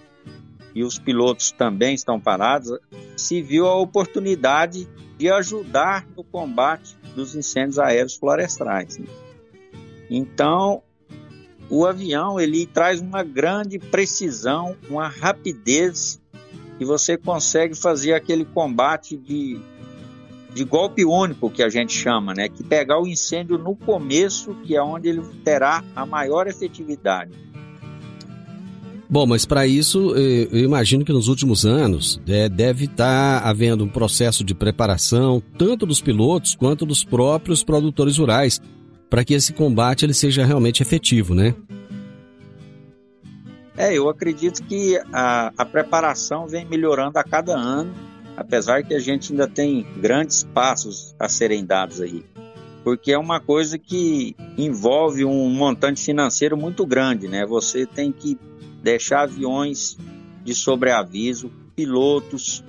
e 0.75 0.83
os 0.83 0.99
pilotos 0.99 1.53
também 1.53 1.95
estão 1.95 2.19
parados, 2.19 2.79
se 3.17 3.41
viu 3.41 3.67
a 3.67 3.77
oportunidade 3.77 4.89
de 5.17 5.31
ajudar 5.31 6.07
no 6.17 6.25
combate 6.25 6.97
dos 7.15 7.35
incêndios 7.35 7.79
aéreos 7.79 8.15
florestais. 8.17 8.99
Né? 8.99 9.07
Então, 10.11 10.83
o 11.71 11.87
avião 11.87 12.41
ele 12.41 12.67
traz 12.67 13.01
uma 13.01 13.23
grande 13.23 13.79
precisão, 13.79 14.77
uma 14.89 15.09
rapidez 15.09 16.21
e 16.81 16.85
você 16.85 17.17
consegue 17.17 17.75
fazer 17.75 18.15
aquele 18.15 18.45
combate 18.45 19.17
de 19.17 19.61
de 20.55 20.63
golpe 20.63 21.05
único 21.05 21.51
que 21.51 21.65
a 21.65 21.69
gente 21.69 21.93
chama, 21.93 22.33
né? 22.33 22.49
Que 22.49 22.63
pegar 22.63 23.01
o 23.01 23.09
incêndio 23.09 23.59
no 23.59 23.75
começo, 23.75 24.55
que 24.63 24.77
é 24.77 24.81
onde 24.81 25.09
ele 25.09 25.21
terá 25.45 25.83
a 25.97 26.07
maior 26.07 26.47
efetividade. 26.47 27.33
Bom, 29.09 29.27
mas 29.27 29.45
para 29.45 29.67
isso, 29.67 30.15
eh, 30.17 30.49
eu 30.51 30.65
imagino 30.65 31.05
que 31.05 31.13
nos 31.13 31.29
últimos 31.29 31.67
anos 31.67 32.21
é, 32.27 32.49
deve 32.49 32.87
estar 32.87 33.43
tá 33.43 33.49
havendo 33.49 33.85
um 33.85 33.89
processo 33.89 34.43
de 34.43 34.55
preparação, 34.55 35.43
tanto 35.59 35.85
dos 35.85 36.01
pilotos 36.01 36.55
quanto 36.55 36.87
dos 36.87 37.05
próprios 37.05 37.63
produtores 37.63 38.17
rurais, 38.17 38.61
para 39.11 39.25
que 39.25 39.35
esse 39.35 39.53
combate 39.53 40.05
ele 40.05 40.15
seja 40.15 40.45
realmente 40.45 40.83
efetivo, 40.83 41.35
né? 41.35 41.55
É, 43.77 43.93
eu 43.93 44.09
acredito 44.09 44.63
que 44.65 44.99
a, 45.13 45.53
a 45.59 45.65
preparação 45.65 46.47
vem 46.47 46.65
melhorando 46.65 47.19
a 47.19 47.25
cada 47.25 47.57
ano, 47.57 47.93
apesar 48.37 48.85
que 48.85 48.95
a 48.95 49.01
gente 49.01 49.33
ainda 49.33 49.49
tem 49.49 49.85
grandes 49.97 50.45
passos 50.45 51.15
a 51.19 51.29
serem 51.29 51.65
dados 51.65 52.01
aí. 52.01 52.25
Porque 52.85 53.13
é 53.13 53.19
uma 53.19 53.41
coisa 53.41 53.79
que 53.79 54.37
envolve 54.59 55.25
um 55.25 55.49
montante 55.49 56.05
financeiro 56.05 56.57
muito 56.57 56.87
grande, 56.87 57.27
né? 57.27 57.45
Você 57.47 57.87
tem 57.87 58.13
que 58.13 58.39
deixar 58.85 59.23
aviões 59.23 59.97
de 60.45 60.55
sobreaviso, 60.55 61.51
pilotos, 61.75 62.63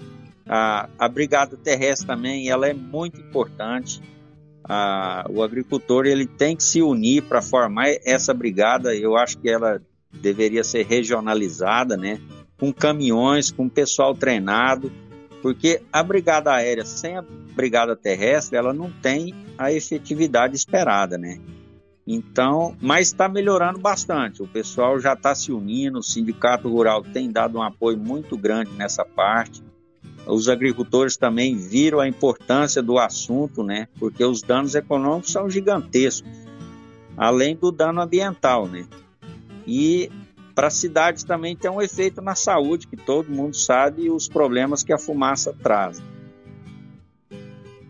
a, 0.48 0.88
a 0.98 1.10
brigada 1.10 1.58
terrestre 1.58 2.08
também, 2.08 2.50
ela 2.50 2.68
é 2.68 2.74
muito 2.74 3.20
importante. 3.20 4.02
A, 4.64 5.26
o 5.30 5.44
agricultor 5.44 6.06
ele 6.06 6.26
tem 6.26 6.56
que 6.56 6.64
se 6.64 6.82
unir 6.82 7.24
para 7.24 7.42
formar 7.42 7.90
essa 8.06 8.34
brigada. 8.34 8.96
Eu 8.96 9.18
acho 9.18 9.38
que 9.38 9.50
ela 9.50 9.82
deveria 10.12 10.64
ser 10.64 10.86
regionalizada, 10.86 11.98
né? 11.98 12.22
Com 12.58 12.72
caminhões, 12.72 13.52
com 13.52 13.68
pessoal 13.68 14.16
treinado, 14.16 14.90
porque 15.42 15.82
a 15.92 16.02
brigada 16.02 16.54
aérea 16.54 16.86
sem 16.86 17.18
a 17.18 17.22
brigada 17.22 17.94
terrestre 17.96 18.58
ela 18.58 18.74
não 18.74 18.90
tem 18.90 19.36
a 19.58 19.72
efetividade 19.74 20.56
esperada, 20.56 21.18
né? 21.18 21.40
Então, 22.08 22.76
mas 22.80 23.08
está 23.08 23.28
melhorando 23.28 23.80
bastante. 23.80 24.44
O 24.44 24.48
pessoal 24.48 25.00
já 25.00 25.14
está 25.14 25.34
se 25.34 25.52
unindo, 25.52 26.00
o 26.00 26.04
sindicato 26.04 26.70
rural 26.70 27.02
tem 27.02 27.32
dado 27.32 27.58
um 27.58 27.64
apoio 27.64 27.98
muito 27.98 28.38
grande 28.38 28.72
nessa 28.74 29.04
parte. 29.04 29.64
Os 30.28 30.48
agricultores 30.48 31.18
também 31.18 31.56
viram 31.56 32.00
a 32.00 32.08
importância 32.08 32.82
do 32.82 33.00
assunto, 33.00 33.64
né? 33.64 33.88
Porque 34.00 34.24
os 34.24 34.42
danos 34.42 34.76
econômicos 34.76 35.32
são 35.32 35.50
gigantescos, 35.50 36.30
além 37.18 37.56
do 37.56 37.72
dano 37.72 38.02
ambiental, 38.02 38.68
né? 38.68 38.86
E 39.66 40.12
para 40.54 40.68
as 40.68 40.76
cidades 40.76 41.24
também 41.24 41.56
tem 41.56 41.70
um 41.70 41.82
efeito 41.82 42.22
na 42.22 42.34
saúde, 42.34 42.88
que 42.88 42.96
todo 42.96 43.32
mundo 43.32 43.56
sabe 43.56 44.10
os 44.10 44.28
problemas 44.28 44.84
que 44.84 44.94
a 44.94 44.98
fumaça 44.98 45.54
traz. 45.54 46.02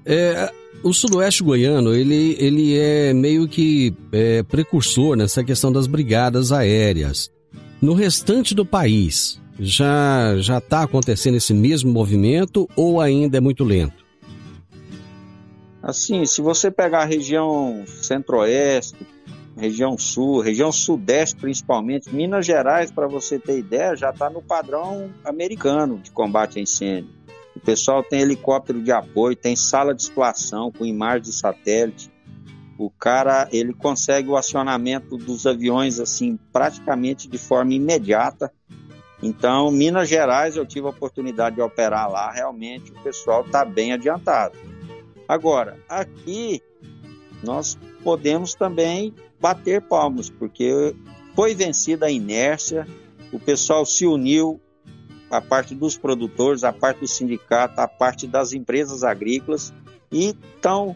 É, 0.06 0.52
o 0.86 0.94
sudoeste 0.94 1.44
goiano, 1.44 1.96
ele, 1.96 2.38
ele 2.40 2.78
é 2.78 3.12
meio 3.12 3.48
que 3.48 3.92
é, 4.12 4.44
precursor 4.44 5.16
nessa 5.16 5.44
questão 5.44 5.72
das 5.72 5.88
brigadas 5.88 6.52
aéreas. 6.52 7.32
No 7.82 7.96
restante 7.96 8.54
do 8.54 8.64
país, 8.64 9.42
já 9.60 10.36
já 10.38 10.60
está 10.60 10.84
acontecendo 10.84 11.38
esse 11.38 11.56
mesmo 11.56 11.92
movimento 11.92 12.70
ou 12.76 13.02
ainda 13.02 13.38
é 13.38 13.42
muito 13.42 13.64
lento? 13.64 14.06
Assim, 15.82 16.24
se 16.24 16.40
você 16.40 16.70
pegar 16.70 17.02
a 17.02 17.06
região 17.06 17.84
centro-oeste, 17.88 18.96
região 19.58 19.98
sul, 19.98 20.40
região 20.40 20.72
sudeste 20.72 21.36
principalmente, 21.36 22.14
Minas 22.14 22.46
Gerais, 22.46 22.92
para 22.92 23.08
você 23.08 23.40
ter 23.40 23.58
ideia, 23.58 23.96
já 23.96 24.12
está 24.12 24.30
no 24.30 24.42
padrão 24.42 25.10
americano 25.24 25.98
de 25.98 26.12
combate 26.12 26.60
a 26.60 26.62
incêndio. 26.62 27.15
O 27.56 27.60
pessoal 27.60 28.04
tem 28.04 28.22
helicóptero 28.22 28.82
de 28.82 28.92
apoio, 28.92 29.36
tem 29.36 29.56
sala 29.56 29.94
de 29.94 30.04
situação 30.04 30.72
com 30.72 30.86
imagem 30.86 31.24
de 31.24 31.34
satélite. 31.34 32.12
O 32.78 32.90
cara, 32.90 33.48
ele 33.52 33.74
consegue 33.74 34.28
o 34.28 34.36
acionamento 34.36 35.18
dos 35.18 35.46
aviões 35.46 36.00
assim 36.00 36.38
praticamente 36.52 37.30
de 37.30 37.38
forma 37.38 37.74
imediata. 37.74 38.52
Então, 39.24 39.72
Minas 39.72 40.10
Gerais, 40.10 40.58
eu 40.58 40.66
tive 40.66 40.86
a 40.86 40.90
oportunidade 40.90 41.56
de 41.56 41.62
operar 41.62 42.12
lá, 42.12 42.32
realmente 42.32 42.92
o 42.92 43.02
pessoal 43.02 43.46
está 43.46 43.64
bem 43.64 43.94
adiantado. 43.94 44.58
Agora, 45.28 45.80
aqui 45.88 46.62
nós 47.42 47.78
podemos 48.04 48.54
também 48.54 49.14
bater 49.40 49.82
palmas, 49.82 50.30
porque 50.30 50.94
foi 51.34 51.56
vencida 51.56 52.08
a 52.08 52.12
inércia, 52.12 52.88
o 53.32 53.40
pessoal 53.40 53.86
se 53.86 54.06
uniu, 54.06 54.60
a 55.30 55.42
parte 55.42 55.74
dos 55.74 55.98
produtores, 55.98 56.64
a 56.64 56.72
parte 56.72 57.02
do 57.02 57.08
sindicato, 57.08 57.80
a 57.80 57.88
parte 57.88 58.28
das 58.28 58.54
empresas 58.54 59.04
agrícolas 59.04 59.74
e 60.12 60.36
estão 60.56 60.96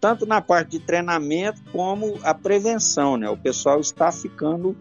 tanto 0.00 0.24
na 0.24 0.40
parte 0.40 0.70
de 0.70 0.80
treinamento 0.80 1.60
como 1.72 2.18
a 2.22 2.32
prevenção, 2.32 3.16
né? 3.16 3.28
O 3.28 3.36
pessoal 3.36 3.80
está 3.80 4.10
ficando 4.10 4.76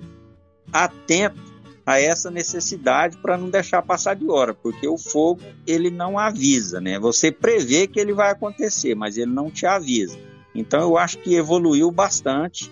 atento 0.71 1.49
a 1.85 1.99
essa 1.99 2.29
necessidade 2.29 3.17
para 3.17 3.37
não 3.37 3.49
deixar 3.49 3.81
passar 3.81 4.15
de 4.15 4.29
hora, 4.29 4.53
porque 4.53 4.87
o 4.87 4.97
fogo 4.97 5.41
ele 5.65 5.89
não 5.89 6.17
avisa, 6.19 6.79
né? 6.79 6.99
Você 6.99 7.31
prevê 7.31 7.87
que 7.87 7.99
ele 7.99 8.13
vai 8.13 8.31
acontecer, 8.31 8.95
mas 8.95 9.17
ele 9.17 9.31
não 9.31 9.49
te 9.49 9.65
avisa. 9.65 10.17
Então 10.53 10.81
eu 10.81 10.97
acho 10.97 11.17
que 11.17 11.35
evoluiu 11.35 11.89
bastante, 11.91 12.71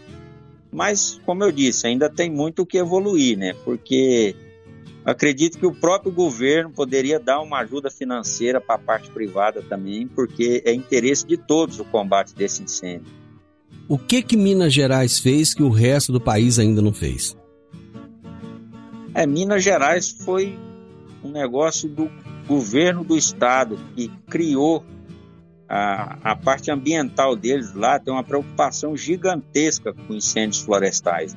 mas 0.71 1.19
como 1.25 1.43
eu 1.43 1.51
disse, 1.51 1.87
ainda 1.87 2.09
tem 2.09 2.29
muito 2.29 2.61
o 2.61 2.65
que 2.65 2.77
evoluir, 2.77 3.37
né? 3.37 3.55
Porque 3.65 4.35
Acredito 5.07 5.57
que 5.57 5.65
o 5.65 5.73
próprio 5.73 6.11
governo 6.11 6.69
poderia 6.69 7.17
dar 7.17 7.39
uma 7.39 7.59
ajuda 7.59 7.89
financeira 7.89 8.59
para 8.59 8.75
a 8.75 8.77
parte 8.77 9.09
privada 9.09 9.61
também, 9.61 10.05
porque 10.05 10.61
é 10.65 10.73
interesse 10.73 11.25
de 11.25 11.37
todos 11.37 11.79
o 11.79 11.85
combate 11.85 12.35
desse 12.35 12.61
incêndio. 12.61 13.07
O 13.87 13.97
que 13.97 14.21
que 14.21 14.35
Minas 14.35 14.73
Gerais 14.73 15.17
fez 15.17 15.53
que 15.53 15.63
o 15.63 15.69
resto 15.69 16.11
do 16.11 16.19
país 16.19 16.59
ainda 16.59 16.81
não 16.81 16.91
fez? 16.91 17.37
É, 19.13 19.25
Minas 19.25 19.63
Gerais 19.63 20.09
foi 20.09 20.59
um 21.23 21.31
negócio 21.31 21.87
do 21.87 22.11
governo 22.45 23.01
do 23.05 23.17
estado 23.17 23.79
que 23.95 24.11
criou 24.29 24.83
a, 25.69 26.31
a 26.31 26.35
parte 26.35 26.69
ambiental 26.69 27.33
deles 27.33 27.73
lá, 27.73 27.97
tem 27.97 28.13
uma 28.13 28.25
preocupação 28.25 28.97
gigantesca 28.97 29.93
com 29.93 30.13
incêndios 30.13 30.61
florestais. 30.61 31.33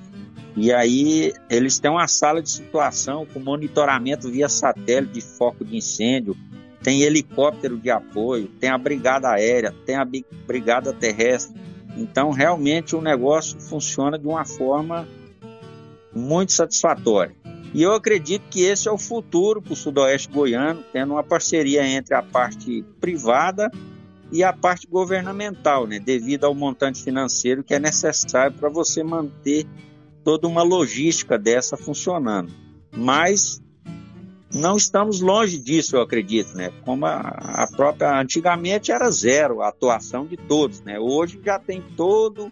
E 0.60 0.74
aí 0.74 1.32
eles 1.48 1.78
têm 1.78 1.90
uma 1.90 2.06
sala 2.06 2.42
de 2.42 2.50
situação 2.50 3.24
com 3.24 3.40
monitoramento 3.40 4.30
via 4.30 4.46
satélite 4.46 5.14
de 5.14 5.22
foco 5.22 5.64
de 5.64 5.74
incêndio, 5.74 6.36
tem 6.82 7.00
helicóptero 7.00 7.78
de 7.78 7.88
apoio, 7.88 8.46
tem 8.60 8.68
a 8.68 8.76
brigada 8.76 9.30
aérea, 9.30 9.74
tem 9.86 9.96
a 9.96 10.06
brigada 10.46 10.92
terrestre. 10.92 11.58
Então 11.96 12.30
realmente 12.30 12.94
o 12.94 13.00
negócio 13.00 13.58
funciona 13.58 14.18
de 14.18 14.26
uma 14.26 14.44
forma 14.44 15.08
muito 16.14 16.52
satisfatória. 16.52 17.34
E 17.72 17.82
eu 17.82 17.94
acredito 17.94 18.42
que 18.50 18.60
esse 18.60 18.86
é 18.86 18.92
o 18.92 18.98
futuro 18.98 19.62
para 19.62 19.72
o 19.72 19.76
Sudoeste 19.76 20.28
Goiano, 20.28 20.84
tendo 20.92 21.14
uma 21.14 21.24
parceria 21.24 21.86
entre 21.86 22.14
a 22.14 22.22
parte 22.22 22.84
privada 23.00 23.70
e 24.30 24.44
a 24.44 24.52
parte 24.52 24.86
governamental, 24.86 25.86
né, 25.86 25.98
devido 25.98 26.44
ao 26.44 26.54
montante 26.54 27.02
financeiro 27.02 27.64
que 27.64 27.72
é 27.72 27.78
necessário 27.78 28.54
para 28.58 28.68
você 28.68 29.02
manter 29.02 29.66
toda 30.24 30.46
uma 30.46 30.62
logística 30.62 31.38
dessa 31.38 31.76
funcionando. 31.76 32.52
Mas 32.92 33.60
não 34.52 34.76
estamos 34.76 35.20
longe 35.20 35.58
disso, 35.58 35.96
eu 35.96 36.02
acredito, 36.02 36.56
né? 36.56 36.72
Como 36.84 37.06
a, 37.06 37.20
a, 37.20 37.68
própria 37.74 38.20
antigamente 38.20 38.90
era 38.90 39.10
zero 39.10 39.62
a 39.62 39.68
atuação 39.68 40.26
de 40.26 40.36
todos, 40.36 40.80
né? 40.82 40.98
Hoje 40.98 41.40
já 41.44 41.58
tem 41.58 41.82
todo 41.96 42.50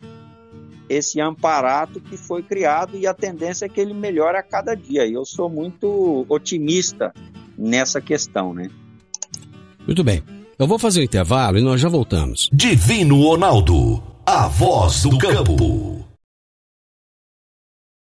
esse 0.89 1.21
amparato 1.21 2.01
que 2.01 2.17
foi 2.17 2.43
criado 2.43 2.97
e 2.97 3.07
a 3.07 3.13
tendência 3.13 3.67
é 3.67 3.69
que 3.69 3.81
ele 3.81 3.93
melhore 3.93 4.39
a 4.39 4.43
cada 4.43 4.75
dia. 4.75 5.07
E 5.07 5.13
eu 5.13 5.25
sou 5.25 5.51
muito 5.51 6.25
otimista 6.29 7.13
nessa 7.59 8.01
questão, 8.01 8.55
né? 8.55 8.71
Muito 9.87 10.05
bem. 10.05 10.23
Eu 10.59 10.67
vou 10.67 10.79
fazer 10.79 11.01
o 11.01 11.05
intervalo 11.05 11.59
e 11.59 11.63
nós 11.63 11.81
já 11.81 11.89
voltamos. 11.89 12.49
Divino 12.53 13.23
Ronaldo, 13.23 14.03
a 14.25 14.49
voz 14.49 15.03
do 15.03 15.19
campo. 15.19 15.98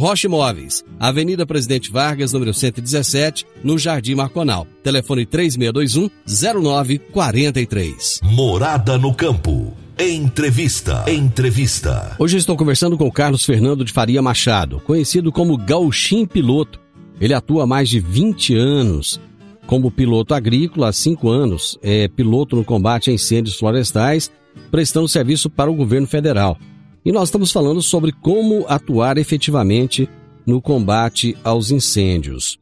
Rocha 0.00 0.26
Imóveis, 0.26 0.82
Avenida 0.98 1.44
Presidente 1.44 1.92
Vargas, 1.92 2.32
número 2.32 2.54
117, 2.54 3.44
no 3.62 3.76
Jardim 3.76 4.14
Marconal. 4.14 4.66
Telefone 4.82 5.26
3621 5.26 6.10
0943. 6.26 8.20
Morada 8.22 8.96
no 8.96 9.12
campo. 9.12 9.76
Entrevista. 9.98 11.04
Entrevista. 11.06 12.16
Hoje 12.18 12.38
estou 12.38 12.56
conversando 12.56 12.96
com 12.96 13.10
Carlos 13.10 13.44
Fernando 13.44 13.84
de 13.84 13.92
Faria 13.92 14.22
Machado, 14.22 14.80
conhecido 14.86 15.30
como 15.30 15.58
Gauchim 15.58 16.24
Piloto. 16.24 16.80
Ele 17.20 17.34
atua 17.34 17.64
há 17.64 17.66
mais 17.66 17.90
de 17.90 18.00
20 18.00 18.54
anos 18.54 19.20
como 19.66 19.90
piloto 19.90 20.32
agrícola 20.32 20.88
há 20.88 20.92
5 20.94 21.28
anos, 21.28 21.78
é 21.82 22.08
piloto 22.08 22.56
no 22.56 22.64
combate 22.64 23.10
a 23.10 23.12
incêndios 23.12 23.58
florestais, 23.58 24.32
prestando 24.70 25.06
serviço 25.06 25.50
para 25.50 25.70
o 25.70 25.74
governo 25.74 26.06
federal. 26.06 26.56
E 27.04 27.12
nós 27.12 27.28
estamos 27.28 27.50
falando 27.50 27.80
sobre 27.80 28.12
como 28.12 28.64
atuar 28.68 29.18
efetivamente 29.18 30.08
no 30.46 30.60
combate 30.60 31.36
aos 31.42 31.70
incêndios. 31.70 32.58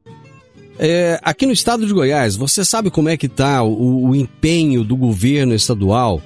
É, 0.79 1.18
aqui 1.24 1.44
no 1.44 1.53
estado 1.53 1.85
de 1.85 1.92
Goiás, 1.92 2.37
você 2.37 2.64
sabe 2.64 2.90
como 2.90 3.09
é 3.09 3.16
que 3.16 3.27
está 3.27 3.62
o, 3.64 4.11
o 4.11 4.14
empenho 4.14 4.85
do 4.85 4.96
governo 4.96 5.53
estadual 5.53 6.22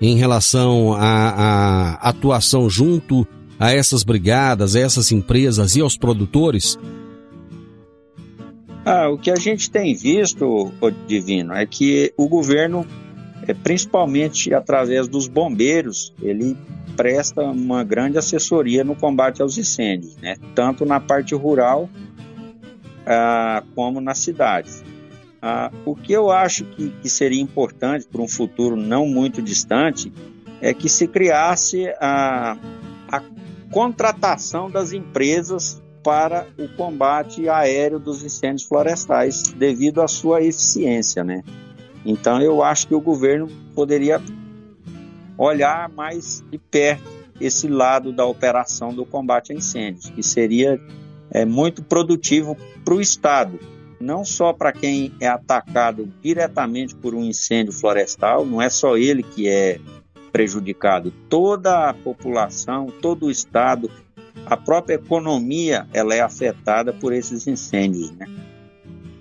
em 0.00 0.16
relação 0.16 0.92
à, 0.94 1.94
atuação 1.94 2.70
junto 2.70 3.26
a 3.58 3.72
essas 3.72 4.04
brigadas, 4.04 4.76
a 4.76 4.80
essas 4.80 5.10
empresas 5.10 5.74
e 5.74 5.80
aos 5.80 5.96
produtores? 5.96 6.78
Ah, 8.84 9.08
o 9.10 9.18
que 9.18 9.32
a 9.32 9.36
gente 9.36 9.68
tem 9.68 9.94
visto, 9.94 10.72
Divino, 11.08 11.52
é 11.52 11.66
que 11.66 12.12
o 12.16 12.28
governo, 12.28 12.86
principalmente 13.54 14.52
através 14.52 15.08
dos 15.08 15.26
bombeiros, 15.26 16.12
ele 16.22 16.56
presta 16.96 17.42
uma 17.42 17.84
grande 17.84 18.18
assessoria 18.18 18.84
no 18.84 18.94
combate 18.94 19.40
aos 19.40 19.56
incêndios, 19.56 20.16
né? 20.16 20.36
tanto 20.54 20.84
na 20.84 21.00
parte 21.00 21.34
rural 21.34 21.88
ah, 23.06 23.62
como 23.74 24.00
nas 24.00 24.18
cidades. 24.18 24.82
Ah, 25.40 25.70
o 25.86 25.94
que 25.94 26.12
eu 26.12 26.30
acho 26.30 26.64
que, 26.64 26.90
que 27.00 27.08
seria 27.08 27.40
importante 27.40 28.06
para 28.06 28.20
um 28.20 28.28
futuro 28.28 28.76
não 28.76 29.06
muito 29.06 29.40
distante 29.40 30.12
é 30.60 30.74
que 30.74 30.88
se 30.88 31.06
criasse 31.06 31.88
a, 32.00 32.56
a 33.10 33.22
contratação 33.70 34.70
das 34.70 34.92
empresas 34.92 35.80
para 36.02 36.46
o 36.58 36.68
combate 36.76 37.48
aéreo 37.48 37.98
dos 37.98 38.24
incêndios 38.24 38.64
florestais, 38.64 39.42
devido 39.56 40.00
à 40.00 40.08
sua 40.08 40.42
eficiência, 40.42 41.22
né? 41.22 41.42
Então 42.04 42.40
eu 42.40 42.62
acho 42.62 42.88
que 42.88 42.94
o 42.94 43.00
governo 43.00 43.48
poderia 43.74 44.20
olhar 45.36 45.88
mais 45.88 46.44
de 46.50 46.58
perto 46.58 47.18
esse 47.40 47.68
lado 47.68 48.12
da 48.12 48.26
operação 48.26 48.92
do 48.92 49.06
combate 49.06 49.52
a 49.52 49.54
incêndios, 49.54 50.10
que 50.10 50.22
seria 50.22 50.80
é, 51.30 51.44
muito 51.44 51.82
produtivo 51.82 52.56
para 52.84 52.94
o 52.94 53.00
Estado, 53.00 53.58
não 54.00 54.24
só 54.24 54.52
para 54.52 54.72
quem 54.72 55.12
é 55.20 55.28
atacado 55.28 56.12
diretamente 56.22 56.94
por 56.94 57.14
um 57.14 57.24
incêndio 57.24 57.72
florestal, 57.72 58.44
não 58.44 58.60
é 58.60 58.68
só 58.68 58.96
ele 58.96 59.22
que 59.22 59.48
é 59.48 59.78
prejudicado, 60.32 61.12
toda 61.28 61.88
a 61.88 61.94
população, 61.94 62.86
todo 63.00 63.26
o 63.26 63.30
estado, 63.30 63.90
a 64.46 64.56
própria 64.56 64.94
economia, 64.94 65.86
ela 65.92 66.14
é 66.14 66.20
afetada 66.20 66.92
por 66.92 67.12
esses 67.12 67.46
incêndios, 67.46 68.10
né? 68.12 68.26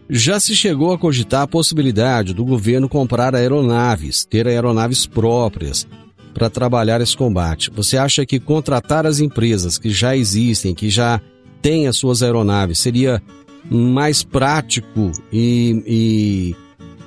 Já 0.09 0.39
se 0.39 0.55
chegou 0.55 0.93
a 0.93 0.97
cogitar 0.97 1.41
a 1.41 1.47
possibilidade 1.47 2.33
do 2.33 2.45
governo 2.45 2.87
comprar 2.87 3.35
aeronaves, 3.35 4.23
ter 4.23 4.47
aeronaves 4.47 5.05
próprias 5.05 5.85
para 6.33 6.49
trabalhar 6.49 7.01
esse 7.01 7.17
combate. 7.17 7.69
Você 7.71 7.97
acha 7.97 8.25
que 8.25 8.39
contratar 8.39 9.05
as 9.05 9.19
empresas 9.19 9.77
que 9.77 9.89
já 9.89 10.15
existem, 10.15 10.73
que 10.73 10.89
já 10.89 11.19
têm 11.61 11.87
as 11.87 11.97
suas 11.97 12.23
aeronaves, 12.23 12.79
seria 12.79 13.21
mais 13.69 14.23
prático 14.23 15.11
e, 15.31 15.83
e, 15.85 16.55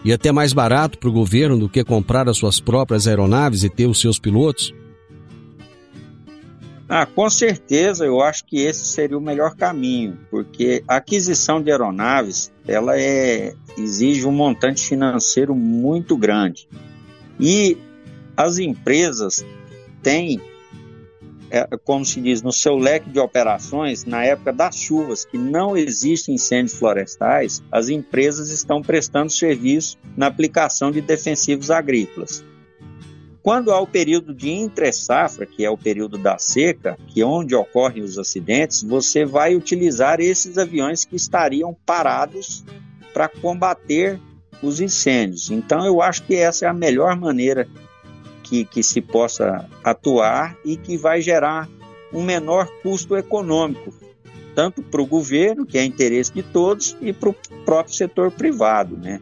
e 0.05 0.13
até 0.13 0.31
mais 0.31 0.53
barato 0.53 0.99
para 0.99 1.09
o 1.09 1.13
governo 1.13 1.59
do 1.59 1.69
que 1.71 1.83
comprar 1.83 2.29
as 2.29 2.37
suas 2.37 2.61
próprias 2.61 3.07
aeronaves 3.07 3.65
e 3.65 3.71
ter 3.71 3.87
os 3.87 3.99
seus 3.99 4.19
pilotos? 4.19 4.75
Ah, 6.93 7.07
com 7.07 7.31
certeza, 7.31 8.05
eu 8.05 8.21
acho 8.21 8.45
que 8.45 8.59
esse 8.59 8.85
seria 8.85 9.17
o 9.17 9.21
melhor 9.21 9.55
caminho, 9.55 10.19
porque 10.29 10.83
a 10.89 10.97
aquisição 10.97 11.63
de 11.63 11.71
aeronaves, 11.71 12.53
ela 12.67 13.01
é, 13.01 13.55
exige 13.79 14.27
um 14.27 14.33
montante 14.33 14.89
financeiro 14.89 15.55
muito 15.55 16.17
grande. 16.17 16.69
E 17.39 17.79
as 18.37 18.59
empresas 18.59 19.47
têm 20.03 20.41
é, 21.49 21.65
como 21.85 22.05
se 22.05 22.21
diz, 22.21 22.43
no 22.43 22.53
seu 22.53 22.77
leque 22.77 23.09
de 23.09 23.21
operações, 23.21 24.05
na 24.05 24.25
época 24.25 24.53
das 24.53 24.77
chuvas, 24.77 25.25
que 25.25 25.39
não 25.39 25.77
existem 25.77 26.35
incêndios 26.35 26.77
florestais, 26.77 27.63
as 27.71 27.89
empresas 27.89 28.51
estão 28.51 28.83
prestando 28.83 29.31
serviço 29.31 29.97
na 30.17 30.27
aplicação 30.27 30.91
de 30.91 31.01
defensivos 31.01 31.71
agrícolas. 31.71 32.43
Quando 33.43 33.73
há 33.73 33.81
o 33.81 33.87
período 33.87 34.35
de 34.35 34.51
entre-safra, 34.51 35.47
que 35.47 35.65
é 35.65 35.71
o 35.71 35.79
período 35.79 36.19
da 36.19 36.37
seca, 36.37 36.99
que 37.09 37.23
é 37.23 37.27
onde 37.27 37.55
ocorrem 37.55 38.03
os 38.03 38.19
acidentes, 38.19 38.83
você 38.83 39.25
vai 39.25 39.57
utilizar 39.57 40.21
esses 40.21 40.59
aviões 40.59 41.05
que 41.05 41.17
estariam 41.17 41.75
parados 41.87 42.63
para 43.15 43.29
combater 43.29 44.21
os 44.63 44.79
incêndios. 44.79 45.51
Então, 45.51 45.87
eu 45.87 46.03
acho 46.03 46.23
que 46.25 46.35
essa 46.35 46.67
é 46.67 46.69
a 46.69 46.75
melhor 46.75 47.17
maneira 47.17 47.67
que, 48.43 48.65
que 48.65 48.83
se 48.83 49.01
possa 49.01 49.67
atuar 49.83 50.57
e 50.63 50.77
que 50.77 50.99
vai 50.99 51.23
gerar 51.23 51.67
um 52.13 52.23
menor 52.23 52.69
custo 52.83 53.17
econômico, 53.17 53.95
tanto 54.55 54.83
para 54.83 55.01
o 55.01 55.07
governo, 55.07 55.65
que 55.65 55.79
é 55.79 55.85
interesse 55.85 56.33
de 56.33 56.43
todos, 56.43 56.95
e 57.01 57.13
para 57.13 57.31
o 57.31 57.35
próprio 57.65 57.95
setor 57.95 58.31
privado, 58.31 58.99
né? 58.99 59.21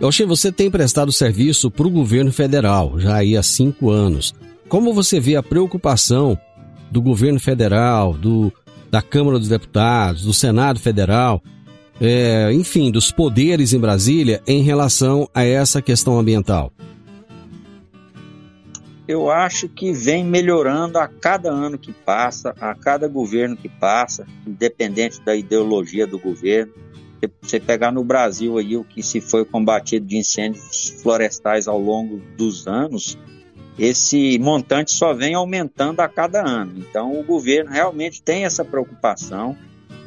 Oxê, 0.00 0.24
você 0.24 0.50
tem 0.50 0.70
prestado 0.70 1.12
serviço 1.12 1.70
para 1.70 1.86
o 1.86 1.90
governo 1.90 2.32
federal 2.32 2.98
já 2.98 3.16
aí 3.16 3.36
há 3.36 3.42
cinco 3.42 3.90
anos. 3.90 4.34
Como 4.68 4.94
você 4.94 5.20
vê 5.20 5.36
a 5.36 5.42
preocupação 5.42 6.38
do 6.90 7.02
governo 7.02 7.38
federal, 7.38 8.14
do, 8.14 8.52
da 8.90 9.02
Câmara 9.02 9.38
dos 9.38 9.48
Deputados, 9.48 10.24
do 10.24 10.32
Senado 10.32 10.80
Federal, 10.80 11.42
é, 12.00 12.50
enfim, 12.52 12.90
dos 12.90 13.12
poderes 13.12 13.72
em 13.74 13.78
Brasília 13.78 14.42
em 14.46 14.62
relação 14.62 15.28
a 15.34 15.44
essa 15.44 15.82
questão 15.82 16.18
ambiental? 16.18 16.72
eu 19.10 19.28
acho 19.28 19.68
que 19.68 19.92
vem 19.92 20.24
melhorando 20.24 20.96
a 20.96 21.08
cada 21.08 21.50
ano 21.50 21.76
que 21.76 21.92
passa, 21.92 22.54
a 22.60 22.76
cada 22.76 23.08
governo 23.08 23.56
que 23.56 23.68
passa, 23.68 24.24
independente 24.46 25.20
da 25.22 25.34
ideologia 25.34 26.06
do 26.06 26.16
governo. 26.16 26.72
Você 27.42 27.60
pegar 27.60 27.92
no 27.92 28.04
Brasil 28.04 28.58
aí 28.58 28.76
o 28.76 28.84
que 28.84 29.02
se 29.02 29.20
foi 29.20 29.44
combatido 29.44 30.06
de 30.06 30.16
incêndios 30.16 30.94
florestais 31.02 31.68
ao 31.68 31.78
longo 31.78 32.18
dos 32.36 32.66
anos, 32.66 33.18
esse 33.78 34.38
montante 34.38 34.92
só 34.92 35.12
vem 35.12 35.34
aumentando 35.34 36.00
a 36.00 36.08
cada 36.08 36.46
ano. 36.46 36.74
Então 36.78 37.18
o 37.18 37.24
governo 37.24 37.70
realmente 37.70 38.22
tem 38.22 38.44
essa 38.44 38.64
preocupação. 38.64 39.56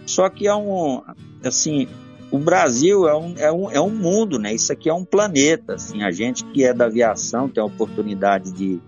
Só 0.05 0.29
que 0.29 0.47
é 0.47 0.55
um, 0.55 1.01
assim, 1.43 1.87
o 2.31 2.39
Brasil 2.39 3.07
é 3.07 3.15
um, 3.15 3.33
é 3.37 3.51
um, 3.51 3.71
é 3.71 3.81
um 3.81 3.89
mundo, 3.89 4.37
né? 4.37 4.53
Isso 4.53 4.71
aqui 4.73 4.89
é 4.89 4.93
um 4.93 5.05
planeta. 5.05 5.75
Assim, 5.75 6.03
a 6.03 6.11
gente 6.11 6.43
que 6.45 6.63
é 6.63 6.73
da 6.73 6.85
aviação 6.85 7.47
tem 7.47 7.61
a 7.61 7.65
oportunidade 7.65 8.51
de 8.51 8.81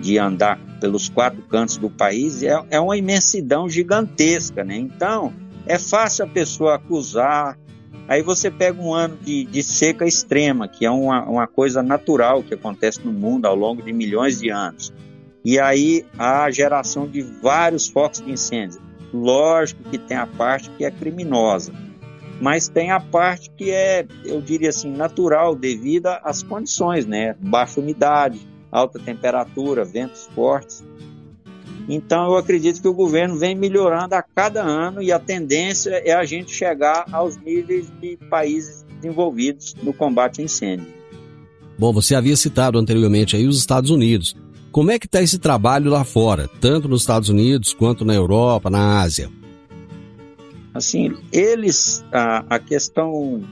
de 0.00 0.18
andar 0.18 0.58
pelos 0.80 1.08
quatro 1.08 1.42
cantos 1.42 1.76
do 1.76 1.88
país 1.88 2.42
é, 2.42 2.60
é 2.70 2.80
uma 2.80 2.96
imensidão 2.96 3.68
gigantesca, 3.68 4.64
né? 4.64 4.76
Então, 4.76 5.32
é 5.66 5.78
fácil 5.78 6.24
a 6.24 6.28
pessoa 6.28 6.76
acusar. 6.76 7.58
Aí 8.08 8.22
você 8.22 8.50
pega 8.50 8.80
um 8.80 8.92
ano 8.92 9.16
de, 9.16 9.44
de 9.44 9.62
seca 9.62 10.06
extrema, 10.06 10.66
que 10.68 10.84
é 10.84 10.90
uma, 10.90 11.24
uma 11.24 11.46
coisa 11.46 11.82
natural 11.82 12.42
que 12.42 12.54
acontece 12.54 13.00
no 13.04 13.12
mundo 13.12 13.46
ao 13.46 13.54
longo 13.54 13.82
de 13.82 13.92
milhões 13.92 14.40
de 14.40 14.50
anos. 14.50 14.92
E 15.44 15.58
aí 15.58 16.04
a 16.18 16.50
geração 16.50 17.06
de 17.06 17.22
vários 17.22 17.88
focos 17.88 18.20
de 18.20 18.30
incêndio. 18.30 18.80
Lógico 19.12 19.82
que 19.84 19.98
tem 19.98 20.16
a 20.16 20.26
parte 20.26 20.70
que 20.70 20.84
é 20.84 20.90
criminosa, 20.90 21.72
mas 22.40 22.68
tem 22.68 22.90
a 22.90 22.98
parte 22.98 23.50
que 23.50 23.70
é, 23.70 24.06
eu 24.24 24.40
diria 24.40 24.70
assim, 24.70 24.90
natural 24.90 25.54
devido 25.54 26.06
às 26.06 26.42
condições, 26.42 27.06
né? 27.06 27.36
Baixa 27.38 27.78
umidade, 27.78 28.40
alta 28.70 28.98
temperatura, 28.98 29.84
ventos 29.84 30.28
fortes. 30.34 30.84
Então, 31.88 32.26
eu 32.26 32.36
acredito 32.36 32.80
que 32.80 32.88
o 32.88 32.94
governo 32.94 33.36
vem 33.36 33.54
melhorando 33.54 34.14
a 34.14 34.22
cada 34.22 34.62
ano 34.62 35.02
e 35.02 35.10
a 35.10 35.18
tendência 35.18 35.90
é 36.04 36.12
a 36.12 36.24
gente 36.24 36.52
chegar 36.52 37.06
aos 37.10 37.36
níveis 37.36 37.90
de 38.00 38.16
países 38.30 38.84
desenvolvidos 39.00 39.74
no 39.82 39.92
combate 39.92 40.40
a 40.40 40.44
incêndio. 40.44 40.86
Bom, 41.78 41.92
você 41.92 42.14
havia 42.14 42.36
citado 42.36 42.78
anteriormente 42.78 43.34
aí 43.34 43.46
os 43.46 43.58
Estados 43.58 43.90
Unidos. 43.90 44.36
Como 44.70 44.90
é 44.90 44.98
que 44.98 45.06
está 45.06 45.20
esse 45.20 45.38
trabalho 45.38 45.90
lá 45.90 46.04
fora, 46.04 46.48
tanto 46.60 46.88
nos 46.88 47.02
Estados 47.02 47.28
Unidos 47.28 47.74
quanto 47.74 48.04
na 48.04 48.14
Europa, 48.14 48.70
na 48.70 49.00
Ásia? 49.00 49.28
Assim, 50.72 51.14
eles, 51.30 52.02
a, 52.10 52.44
a 52.48 52.58
questão 52.58 53.42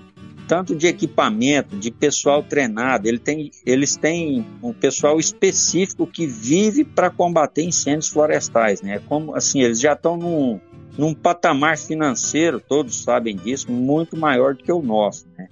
tanto 0.51 0.75
de 0.75 0.89
equipamento, 0.89 1.77
de 1.77 1.93
pessoal 1.93 2.43
treinado, 2.43 3.07
ele 3.07 3.21
tem, 3.21 3.53
eles 3.65 3.95
têm 3.95 4.45
um 4.61 4.73
pessoal 4.73 5.21
específico 5.21 6.09
que 6.09 6.27
vive 6.27 6.83
para 6.83 7.09
combater 7.09 7.63
incêndios 7.63 8.09
florestais, 8.09 8.83
né? 8.83 9.01
Como 9.07 9.37
assim, 9.37 9.63
eles 9.63 9.79
já 9.79 9.93
estão 9.93 10.17
num, 10.17 10.59
num 10.99 11.15
patamar 11.15 11.79
financeiro, 11.79 12.59
todos 12.59 13.01
sabem 13.01 13.37
disso, 13.37 13.71
muito 13.71 14.17
maior 14.17 14.57
do 14.57 14.65
que 14.65 14.73
o 14.73 14.83
nosso, 14.83 15.25
né? 15.39 15.49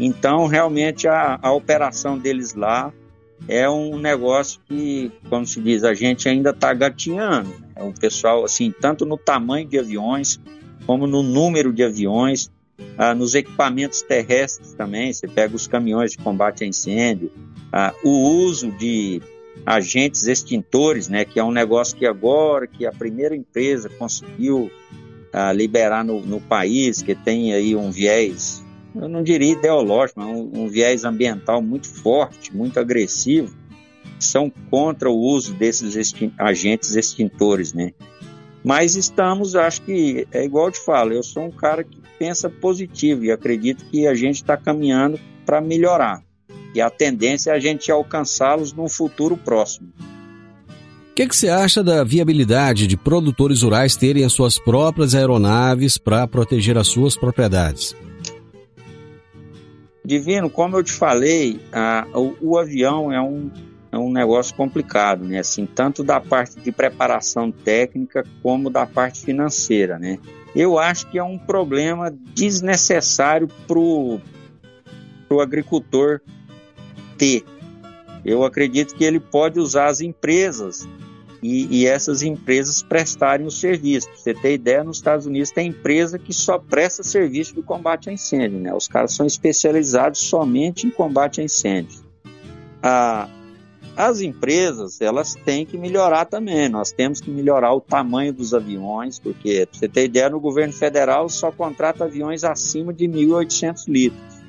Então, 0.00 0.48
realmente 0.48 1.06
a, 1.06 1.38
a 1.40 1.52
operação 1.52 2.18
deles 2.18 2.52
lá 2.52 2.92
é 3.46 3.70
um 3.70 3.96
negócio 3.96 4.60
que, 4.66 5.12
como 5.30 5.46
se 5.46 5.60
diz, 5.60 5.84
a 5.84 5.94
gente 5.94 6.28
ainda 6.28 6.50
está 6.50 6.74
gatinhando. 6.74 7.48
Né? 7.76 7.84
O 7.84 7.92
pessoal, 7.92 8.44
assim, 8.44 8.72
tanto 8.72 9.06
no 9.06 9.16
tamanho 9.16 9.68
de 9.68 9.78
aviões, 9.78 10.40
como 10.84 11.06
no 11.06 11.22
número 11.22 11.72
de 11.72 11.84
aviões, 11.84 12.50
ah, 12.98 13.14
nos 13.14 13.34
equipamentos 13.34 14.02
terrestres 14.02 14.72
também, 14.74 15.12
você 15.12 15.26
pega 15.26 15.54
os 15.54 15.66
caminhões 15.66 16.12
de 16.12 16.18
combate 16.18 16.64
a 16.64 16.66
incêndio, 16.66 17.30
ah, 17.72 17.94
o 18.04 18.10
uso 18.10 18.70
de 18.72 19.20
agentes 19.64 20.26
extintores, 20.26 21.08
né, 21.08 21.24
que 21.24 21.38
é 21.38 21.44
um 21.44 21.52
negócio 21.52 21.96
que 21.96 22.06
agora 22.06 22.66
que 22.66 22.86
a 22.86 22.92
primeira 22.92 23.34
empresa 23.36 23.88
conseguiu 23.88 24.70
ah, 25.32 25.52
liberar 25.52 26.04
no, 26.04 26.20
no, 26.20 26.40
país, 26.40 27.02
que 27.02 27.14
tem 27.14 27.54
aí 27.54 27.74
um 27.74 27.90
viés, 27.90 28.64
eu 28.94 29.08
não 29.08 29.22
diria 29.22 29.52
ideológico, 29.52 30.20
mas 30.20 30.28
um, 30.28 30.64
um 30.64 30.68
viés 30.68 31.04
ambiental 31.04 31.62
muito 31.62 31.88
forte, 31.88 32.54
muito 32.54 32.78
agressivo, 32.78 33.56
são 34.18 34.52
contra 34.70 35.10
o 35.10 35.16
uso 35.16 35.54
desses 35.54 35.96
extin 35.96 36.32
agentes 36.38 36.94
extintores, 36.94 37.72
né? 37.72 37.92
Mas 38.64 38.94
estamos, 38.94 39.56
acho 39.56 39.82
que 39.82 40.26
é 40.30 40.44
igual 40.44 40.66
eu 40.66 40.72
te 40.72 40.84
falo, 40.84 41.12
eu 41.12 41.22
sou 41.22 41.44
um 41.44 41.50
cara 41.50 41.82
que 41.82 41.98
pensa 42.18 42.48
positivo 42.48 43.24
e 43.24 43.32
acredito 43.32 43.84
que 43.86 44.06
a 44.06 44.14
gente 44.14 44.36
está 44.36 44.56
caminhando 44.56 45.18
para 45.44 45.60
melhorar. 45.60 46.22
E 46.74 46.80
a 46.80 46.88
tendência 46.88 47.50
é 47.50 47.54
a 47.54 47.58
gente 47.58 47.90
alcançá-los 47.90 48.72
num 48.72 48.88
futuro 48.88 49.36
próximo. 49.36 49.92
O 51.10 51.14
que, 51.14 51.26
que, 51.26 51.36
você 51.36 51.50
acha 51.50 51.84
da 51.84 52.02
viabilidade 52.02 52.86
de 52.86 52.96
produtores 52.96 53.62
rurais 53.62 53.96
terem 53.96 54.24
as 54.24 54.32
suas 54.32 54.58
próprias 54.58 55.14
aeronaves 55.14 55.98
para 55.98 56.26
proteger 56.26 56.78
as 56.78 56.88
suas 56.88 57.16
propriedades? 57.16 57.94
Divino, 60.02 60.48
como 60.48 60.76
eu 60.76 60.82
te 60.82 60.92
falei, 60.92 61.60
a, 61.70 62.06
o, 62.14 62.34
o, 62.40 62.58
avião 62.58 63.12
é 63.12 63.20
um, 63.20 63.50
é 63.92 63.98
um 63.98 64.10
negócio 64.10 64.56
complicado, 64.56 65.22
né? 65.22 65.40
Assim, 65.40 65.66
tanto 65.66 66.02
da 66.02 66.18
parte 66.18 66.58
de 66.58 66.72
preparação 66.72 67.52
técnica 67.52 68.24
como 68.42 68.70
da 68.70 68.86
parte 68.86 69.20
financeira, 69.20 69.98
né? 69.98 70.18
Eu 70.56 70.78
acho 70.78 71.10
que 71.10 71.18
é 71.18 71.22
um 71.22 71.38
problema 71.38 72.10
desnecessário 72.34 73.46
para 73.68 73.78
o 73.78 74.20
agricultor 75.40 76.22
ter. 77.18 77.44
Eu 78.24 78.44
acredito 78.44 78.94
que 78.94 79.04
ele 79.04 79.20
pode 79.20 79.60
usar 79.60 79.86
as 79.86 80.00
empresas 80.00 80.88
e, 81.42 81.82
e, 81.82 81.86
essas 81.86 82.22
empresas 82.22 82.82
prestarem 82.82 83.46
o 83.46 83.50
serviço. 83.50 84.08
Pra 84.08 84.16
você 84.16 84.32
ter 84.32 84.54
ideia, 84.54 84.84
nos 84.84 84.98
Estados 84.98 85.26
Unidos 85.26 85.50
tem 85.50 85.68
empresa 85.68 86.18
que 86.18 86.32
só 86.32 86.56
presta 86.56 87.02
serviço 87.02 87.54
de 87.54 87.62
combate 87.62 88.08
a 88.08 88.12
incêndio. 88.12 88.60
Né? 88.60 88.72
Os 88.72 88.86
caras 88.86 89.12
são 89.12 89.26
especializados 89.26 90.20
somente 90.20 90.86
em 90.86 90.90
combate 90.90 91.40
a 91.40 91.44
incêndio. 91.44 92.00
Ah, 92.80 93.28
as 93.96 94.20
empresas, 94.20 95.00
elas 95.00 95.34
têm 95.34 95.66
que 95.66 95.76
melhorar 95.76 96.24
também. 96.24 96.68
Nós 96.68 96.92
temos 96.92 97.20
que 97.20 97.30
melhorar 97.30 97.74
o 97.74 97.80
tamanho 97.80 98.32
dos 98.32 98.54
aviões, 98.54 99.18
porque, 99.18 99.66
para 99.66 99.78
você 99.78 99.88
ter 99.88 100.04
ideia, 100.04 100.30
no 100.30 100.40
governo 100.40 100.72
federal 100.72 101.28
só 101.28 101.50
contrata 101.52 102.04
aviões 102.04 102.44
acima 102.44 102.92
de 102.92 103.06
1.800 103.06 103.88
litros. 103.88 104.42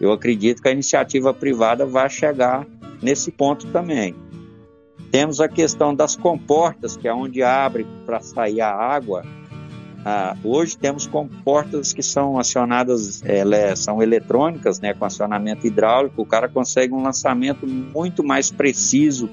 Eu 0.00 0.10
acredito 0.10 0.60
que 0.60 0.68
a 0.68 0.72
iniciativa 0.72 1.32
privada 1.32 1.86
vai 1.86 2.10
chegar 2.10 2.66
nesse 3.00 3.30
ponto 3.30 3.68
também. 3.68 4.16
Temos 5.12 5.40
a 5.40 5.48
questão 5.48 5.94
das 5.94 6.16
comportas, 6.16 6.96
que 6.96 7.06
é 7.06 7.14
onde 7.14 7.42
abre 7.42 7.86
para 8.04 8.20
sair 8.20 8.60
a 8.62 8.74
água. 8.74 9.22
Ah, 10.04 10.36
hoje 10.42 10.76
temos 10.76 11.06
comportas 11.06 11.92
que 11.92 12.02
são 12.02 12.38
acionadas, 12.38 13.22
é, 13.24 13.76
são 13.76 14.02
eletrônicas, 14.02 14.80
né, 14.80 14.92
com 14.94 15.04
acionamento 15.04 15.66
hidráulico. 15.66 16.20
O 16.22 16.26
cara 16.26 16.48
consegue 16.48 16.92
um 16.92 17.02
lançamento 17.02 17.66
muito 17.66 18.24
mais 18.24 18.50
preciso, 18.50 19.30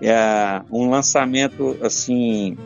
é, 0.00 0.62
um 0.70 0.88
lançamento 0.88 1.76
assim 1.82 2.56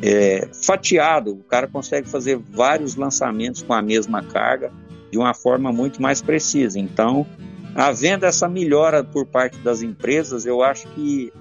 é, 0.00 0.48
fatiado. 0.52 1.32
O 1.32 1.42
cara 1.44 1.66
consegue 1.66 2.08
fazer 2.08 2.38
vários 2.38 2.94
lançamentos 2.94 3.62
com 3.62 3.72
a 3.72 3.82
mesma 3.82 4.22
carga 4.22 4.70
de 5.10 5.18
uma 5.18 5.34
forma 5.34 5.72
muito 5.72 6.00
mais 6.00 6.22
precisa. 6.22 6.78
Então, 6.78 7.26
havendo 7.74 8.24
essa 8.24 8.48
melhora 8.48 9.02
por 9.02 9.26
parte 9.26 9.58
das 9.58 9.82
empresas, 9.82 10.46
eu 10.46 10.62
acho 10.62 10.86
que 10.88 11.32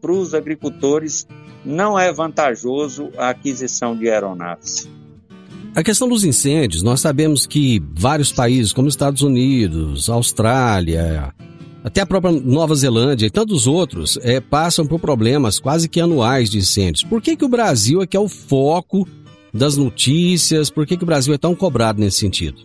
para 0.00 0.12
os 0.12 0.34
agricultores 0.34 1.26
não 1.66 1.98
é 1.98 2.12
vantajoso 2.12 3.10
a 3.18 3.30
aquisição 3.30 3.96
de 3.96 4.08
aeronaves. 4.08 4.88
A 5.74 5.82
questão 5.82 6.08
dos 6.08 6.24
incêndios, 6.24 6.82
nós 6.82 7.00
sabemos 7.00 7.44
que 7.44 7.82
vários 7.94 8.32
países, 8.32 8.72
como 8.72 8.88
Estados 8.88 9.20
Unidos, 9.20 10.08
Austrália, 10.08 11.34
até 11.84 12.00
a 12.00 12.06
própria 12.06 12.32
Nova 12.32 12.74
Zelândia 12.74 13.26
e 13.26 13.30
tantos 13.30 13.66
outros, 13.66 14.18
é, 14.22 14.40
passam 14.40 14.86
por 14.86 14.98
problemas 14.98 15.60
quase 15.60 15.88
que 15.88 16.00
anuais 16.00 16.48
de 16.48 16.58
incêndios. 16.58 17.04
Por 17.04 17.20
que, 17.20 17.36
que 17.36 17.44
o 17.44 17.48
Brasil 17.48 18.00
é 18.00 18.06
que 18.06 18.16
é 18.16 18.20
o 18.20 18.28
foco 18.28 19.06
das 19.52 19.76
notícias? 19.76 20.70
Por 20.70 20.86
que, 20.86 20.96
que 20.96 21.02
o 21.02 21.06
Brasil 21.06 21.34
é 21.34 21.38
tão 21.38 21.54
cobrado 21.54 22.00
nesse 22.00 22.18
sentido? 22.18 22.64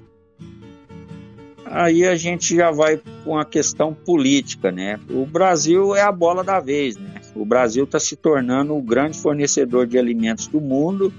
aí 1.72 2.06
a 2.06 2.16
gente 2.16 2.56
já 2.56 2.70
vai 2.70 3.02
com 3.24 3.38
a 3.38 3.46
questão 3.46 3.94
política, 3.94 4.72
né? 4.72 5.00
O 5.10 5.26
Brasil 5.26 5.96
é 5.96 6.02
a 6.02 6.12
bola 6.12 6.44
da 6.44 6.60
vez, 6.60 6.98
né? 6.98 7.21
O 7.36 7.46
Brasil 7.46 7.86
está 7.86 8.00
se 8.00 8.16
tornando 8.16 8.76
o 8.76 8.82
grande 8.82 9.18
fornecedor 9.18 9.88
de 9.88 9.98
alimentos 9.98 10.48
do 10.48 10.60
mundo. 10.60 11.14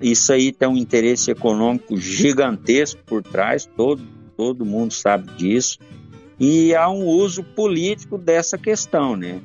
Isso 0.00 0.32
aí 0.32 0.52
tem 0.52 0.68
um 0.68 0.76
interesse 0.76 1.30
econômico 1.30 1.96
gigantesco 1.96 3.00
por 3.06 3.22
trás, 3.22 3.64
todo, 3.64 4.02
todo 4.36 4.64
mundo 4.64 4.92
sabe 4.92 5.32
disso. 5.32 5.78
E 6.38 6.74
há 6.74 6.88
um 6.90 7.06
uso 7.06 7.42
político 7.42 8.18
dessa 8.18 8.58
questão, 8.58 9.16
né? 9.16 9.40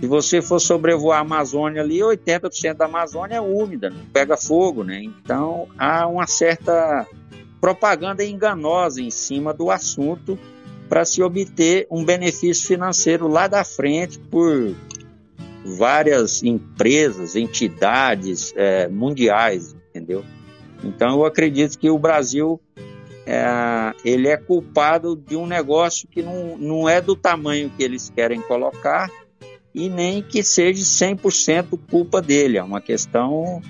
Se 0.00 0.06
você 0.06 0.40
for 0.40 0.58
sobrevoar 0.58 1.18
a 1.18 1.22
Amazônia 1.22 1.82
ali, 1.82 1.98
80% 1.98 2.74
da 2.74 2.86
Amazônia 2.86 3.36
é 3.36 3.40
úmida, 3.40 3.90
não 3.90 4.04
pega 4.06 4.36
fogo, 4.36 4.82
né? 4.82 5.02
Então 5.02 5.68
há 5.78 6.06
uma 6.06 6.26
certa 6.26 7.06
propaganda 7.60 8.24
enganosa 8.24 9.00
em 9.00 9.10
cima 9.10 9.54
do 9.54 9.70
assunto 9.70 10.38
para 10.88 11.04
se 11.04 11.22
obter 11.22 11.86
um 11.90 12.04
benefício 12.04 12.66
financeiro 12.66 13.28
lá 13.28 13.46
da 13.46 13.64
frente 13.64 14.18
por 14.18 14.74
várias 15.64 16.42
empresas, 16.42 17.36
entidades 17.36 18.52
é, 18.56 18.88
mundiais, 18.88 19.74
entendeu? 19.90 20.24
Então 20.82 21.12
eu 21.12 21.24
acredito 21.24 21.78
que 21.78 21.88
o 21.88 21.98
Brasil 21.98 22.60
é, 23.26 23.94
ele 24.04 24.28
é 24.28 24.36
culpado 24.36 25.16
de 25.16 25.36
um 25.36 25.46
negócio 25.46 26.08
que 26.08 26.22
não, 26.22 26.58
não 26.58 26.88
é 26.88 27.00
do 27.00 27.14
tamanho 27.14 27.70
que 27.76 27.82
eles 27.82 28.10
querem 28.10 28.40
colocar 28.40 29.10
e 29.74 29.88
nem 29.88 30.22
que 30.22 30.42
seja 30.42 30.82
100% 30.82 31.78
culpa 31.90 32.20
dele. 32.20 32.58
É 32.58 32.62
uma 32.62 32.80
questão, 32.80 33.62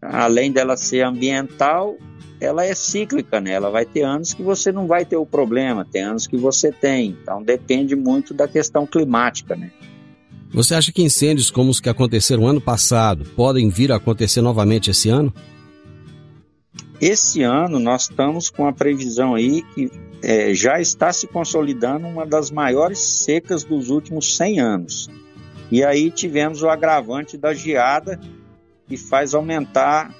além 0.00 0.52
dela 0.52 0.76
ser 0.76 1.02
ambiental, 1.02 1.96
ela 2.40 2.64
é 2.64 2.74
cíclica, 2.74 3.40
né? 3.40 3.52
Ela 3.52 3.70
vai 3.70 3.84
ter 3.84 4.02
anos 4.02 4.32
que 4.32 4.42
você 4.42 4.72
não 4.72 4.86
vai 4.86 5.04
ter 5.04 5.16
o 5.16 5.26
problema, 5.26 5.84
tem 5.84 6.02
anos 6.02 6.26
que 6.26 6.36
você 6.36 6.72
tem. 6.72 7.16
Então 7.22 7.42
depende 7.42 7.94
muito 7.94 8.32
da 8.32 8.48
questão 8.48 8.86
climática, 8.86 9.54
né? 9.54 9.70
Você 10.52 10.74
acha 10.74 10.92
que 10.92 11.02
incêndios 11.02 11.50
como 11.50 11.70
os 11.70 11.80
que 11.80 11.88
aconteceram 11.88 12.46
ano 12.46 12.60
passado 12.60 13.24
podem 13.34 13.70
vir 13.70 13.90
a 13.90 13.96
acontecer 13.96 14.42
novamente 14.42 14.90
esse 14.90 15.08
ano? 15.08 15.32
Esse 17.00 17.42
ano 17.42 17.78
nós 17.78 18.02
estamos 18.02 18.50
com 18.50 18.66
a 18.66 18.72
previsão 18.72 19.34
aí 19.34 19.62
que 19.74 19.90
é, 20.22 20.54
já 20.54 20.80
está 20.80 21.12
se 21.12 21.26
consolidando 21.26 22.06
uma 22.06 22.24
das 22.24 22.50
maiores 22.50 22.98
secas 22.98 23.64
dos 23.64 23.90
últimos 23.90 24.36
100 24.36 24.60
anos. 24.60 25.10
E 25.70 25.82
aí 25.82 26.10
tivemos 26.10 26.62
o 26.62 26.68
agravante 26.68 27.36
da 27.36 27.54
geada, 27.54 28.20
que 28.86 28.96
faz 28.96 29.34
aumentar 29.34 30.14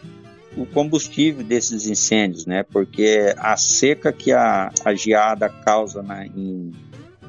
o 0.56 0.66
combustível 0.66 1.44
desses 1.44 1.86
incêndios, 1.86 2.46
né? 2.46 2.62
Porque 2.62 3.34
a 3.36 3.56
seca 3.56 4.12
que 4.12 4.32
a, 4.32 4.72
a 4.84 4.94
geada 4.94 5.48
causa 5.48 6.02
na, 6.02 6.26
em, 6.26 6.72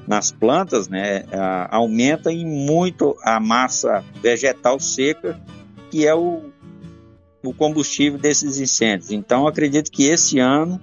nas 0.07 0.31
plantas, 0.31 0.87
né, 0.87 1.23
aumenta 1.69 2.31
em 2.31 2.45
muito 2.45 3.15
a 3.23 3.39
massa 3.39 4.03
vegetal 4.21 4.79
seca, 4.79 5.39
que 5.89 6.05
é 6.05 6.13
o, 6.13 6.41
o 7.43 7.53
combustível 7.53 8.19
desses 8.19 8.59
incêndios. 8.59 9.11
Então, 9.11 9.47
acredito 9.47 9.91
que 9.91 10.03
esse 10.03 10.39
ano 10.39 10.79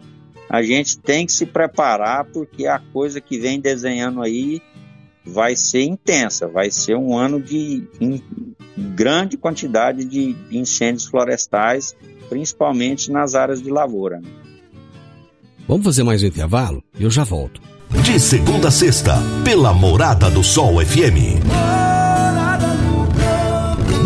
a 0.48 0.62
gente 0.62 0.98
tem 0.98 1.26
que 1.26 1.32
se 1.32 1.46
preparar, 1.46 2.24
porque 2.26 2.66
a 2.66 2.78
coisa 2.78 3.20
que 3.20 3.38
vem 3.38 3.60
desenhando 3.60 4.22
aí 4.22 4.60
vai 5.24 5.54
ser 5.54 5.82
intensa, 5.82 6.48
vai 6.48 6.70
ser 6.70 6.96
um 6.96 7.16
ano 7.16 7.40
de 7.40 7.86
in, 8.00 8.22
grande 8.76 9.36
quantidade 9.36 10.04
de 10.04 10.34
incêndios 10.50 11.04
florestais 11.06 11.94
principalmente 12.28 13.10
nas 13.10 13.34
áreas 13.34 13.60
de 13.60 13.70
lavoura. 13.70 14.22
Vamos 15.68 15.84
fazer 15.84 16.02
mais 16.02 16.22
um 16.22 16.26
intervalo? 16.26 16.82
Eu 16.98 17.10
já 17.10 17.24
volto. 17.24 17.60
De 17.92 18.20
segunda 18.20 18.68
a 18.68 18.70
sexta, 18.70 19.18
pela 19.44 19.74
Morada 19.74 20.30
do 20.30 20.44
Sol 20.44 20.80
FM. 20.84 21.42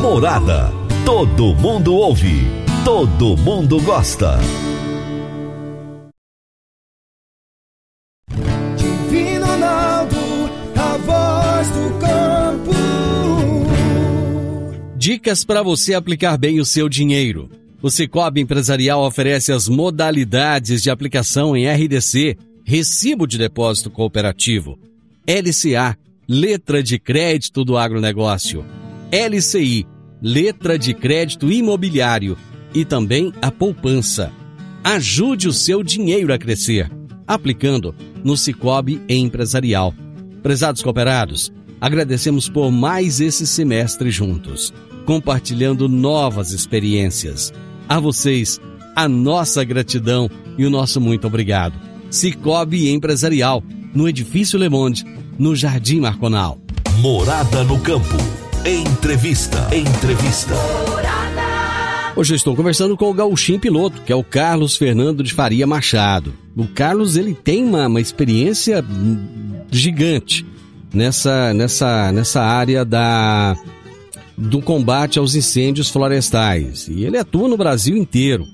Morada. 0.00 0.72
Todo 1.04 1.54
mundo 1.54 1.94
ouve. 1.94 2.46
Todo 2.82 3.36
mundo 3.36 3.80
gosta. 3.82 4.38
Divino 8.76 9.46
Ronaldo, 9.46 10.16
a 10.76 10.96
voz 10.96 11.68
do 11.68 11.98
campo. 12.00 12.72
Dicas 14.96 15.44
para 15.44 15.62
você 15.62 15.92
aplicar 15.94 16.38
bem 16.38 16.58
o 16.58 16.64
seu 16.64 16.88
dinheiro. 16.88 17.50
O 17.82 17.90
Cicobi 17.90 18.40
Empresarial 18.40 19.04
oferece 19.04 19.52
as 19.52 19.68
modalidades 19.68 20.82
de 20.82 20.90
aplicação 20.90 21.54
em 21.54 21.68
RDC 21.70 22.38
Recibo 22.66 23.27
de 23.27 23.37
Depósito 23.37 23.90
Cooperativo, 23.90 24.79
LCA, 25.29 25.98
Letra 26.27 26.83
de 26.83 26.98
Crédito 26.98 27.62
do 27.62 27.77
Agronegócio, 27.77 28.64
LCI, 29.12 29.87
Letra 30.22 30.79
de 30.79 30.94
Crédito 30.94 31.53
Imobiliário 31.53 32.38
e 32.72 32.83
também 32.83 33.35
a 33.42 33.50
poupança. 33.50 34.33
Ajude 34.83 35.46
o 35.46 35.53
seu 35.53 35.83
dinheiro 35.83 36.33
a 36.33 36.38
crescer, 36.38 36.90
aplicando 37.27 37.94
no 38.24 38.35
Cicobi 38.35 38.98
Empresarial. 39.11 39.94
Prezados 40.42 40.83
cooperados, 40.83 41.53
agradecemos 41.79 42.48
por 42.48 42.70
mais 42.70 43.20
esse 43.20 43.46
semestre 43.46 44.11
juntos, 44.11 44.72
compartilhando 45.05 45.87
novas 45.87 46.53
experiências. 46.53 47.53
A 47.87 48.00
vocês, 48.00 48.59
a 48.96 49.07
nossa 49.07 49.62
gratidão 49.64 50.31
e 50.57 50.64
o 50.64 50.70
nosso 50.70 50.98
muito 50.98 51.27
obrigado. 51.27 51.93
Cicobi 52.14 52.90
Empresarial, 52.90 53.61
no 53.92 54.09
Edifício 54.09 54.57
Le 54.57 54.68
Monde, 54.68 55.05
no 55.37 55.57
Jardim 55.57 55.98
Marconal. 55.98 56.61
Morada 57.00 57.64
no 57.64 57.77
Campo. 57.81 58.16
Entrevista. 58.64 59.68
Entrevista. 59.74 60.55
Hoje 62.14 62.33
eu 62.33 62.37
estou 62.37 62.55
conversando 62.55 62.96
com 62.96 63.11
o 63.11 63.12
gauchim 63.12 63.59
piloto, 63.59 64.00
que 64.03 64.12
é 64.12 64.16
o 64.16 64.22
Carlos 64.22 64.77
Fernando 64.77 65.24
de 65.24 65.35
Faria 65.35 65.66
Machado. 65.66 66.33
O 66.57 66.68
Carlos, 66.68 67.16
ele 67.16 67.35
tem 67.35 67.64
uma, 67.64 67.88
uma 67.88 68.00
experiência 68.00 68.85
gigante 69.68 70.46
nessa, 70.94 71.53
nessa, 71.53 72.12
nessa 72.12 72.40
área 72.40 72.85
da, 72.85 73.57
do 74.38 74.62
combate 74.62 75.18
aos 75.18 75.35
incêndios 75.35 75.90
florestais. 75.90 76.87
E 76.87 77.05
ele 77.05 77.18
atua 77.18 77.48
no 77.48 77.57
Brasil 77.57 77.96
inteiro. 77.96 78.46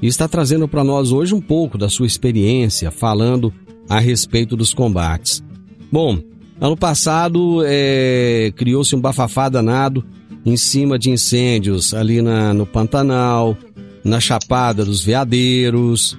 E 0.00 0.06
está 0.06 0.28
trazendo 0.28 0.68
para 0.68 0.84
nós 0.84 1.12
hoje 1.12 1.34
um 1.34 1.40
pouco 1.40 1.78
da 1.78 1.88
sua 1.88 2.06
experiência, 2.06 2.90
falando 2.90 3.52
a 3.88 3.98
respeito 3.98 4.56
dos 4.56 4.74
combates. 4.74 5.42
Bom, 5.90 6.18
ano 6.60 6.76
passado 6.76 7.62
é, 7.64 8.52
criou-se 8.56 8.94
um 8.94 9.00
bafafá 9.00 9.48
danado 9.48 10.04
em 10.44 10.56
cima 10.56 10.98
de 10.98 11.10
incêndios 11.10 11.94
ali 11.94 12.20
na, 12.20 12.52
no 12.52 12.66
Pantanal, 12.66 13.56
na 14.04 14.20
Chapada 14.20 14.84
dos 14.84 15.02
Veadeiros. 15.02 16.16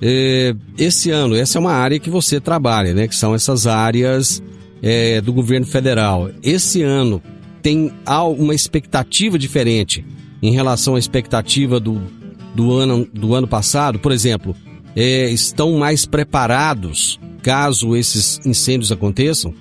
É, 0.00 0.54
esse 0.78 1.10
ano, 1.10 1.34
essa 1.34 1.58
é 1.58 1.60
uma 1.60 1.72
área 1.72 1.98
que 1.98 2.10
você 2.10 2.40
trabalha, 2.40 2.94
né? 2.94 3.08
Que 3.08 3.16
são 3.16 3.34
essas 3.34 3.66
áreas 3.66 4.42
é, 4.82 5.20
do 5.20 5.32
governo 5.32 5.66
federal. 5.66 6.30
Esse 6.42 6.82
ano 6.82 7.22
tem 7.62 7.92
uma 8.06 8.54
expectativa 8.54 9.38
diferente 9.38 10.04
em 10.42 10.52
relação 10.52 10.94
à 10.94 10.98
expectativa 10.98 11.80
do, 11.80 12.00
do, 12.56 12.72
ano, 12.72 13.06
do 13.12 13.34
ano 13.34 13.46
passado? 13.46 13.98
Por 13.98 14.10
exemplo, 14.10 14.56
é, 14.96 15.30
estão 15.30 15.72
mais 15.78 16.06
preparados 16.06 17.20
caso 17.42 17.94
esses 17.94 18.44
incêndios 18.44 18.90
aconteçam? 18.90 19.54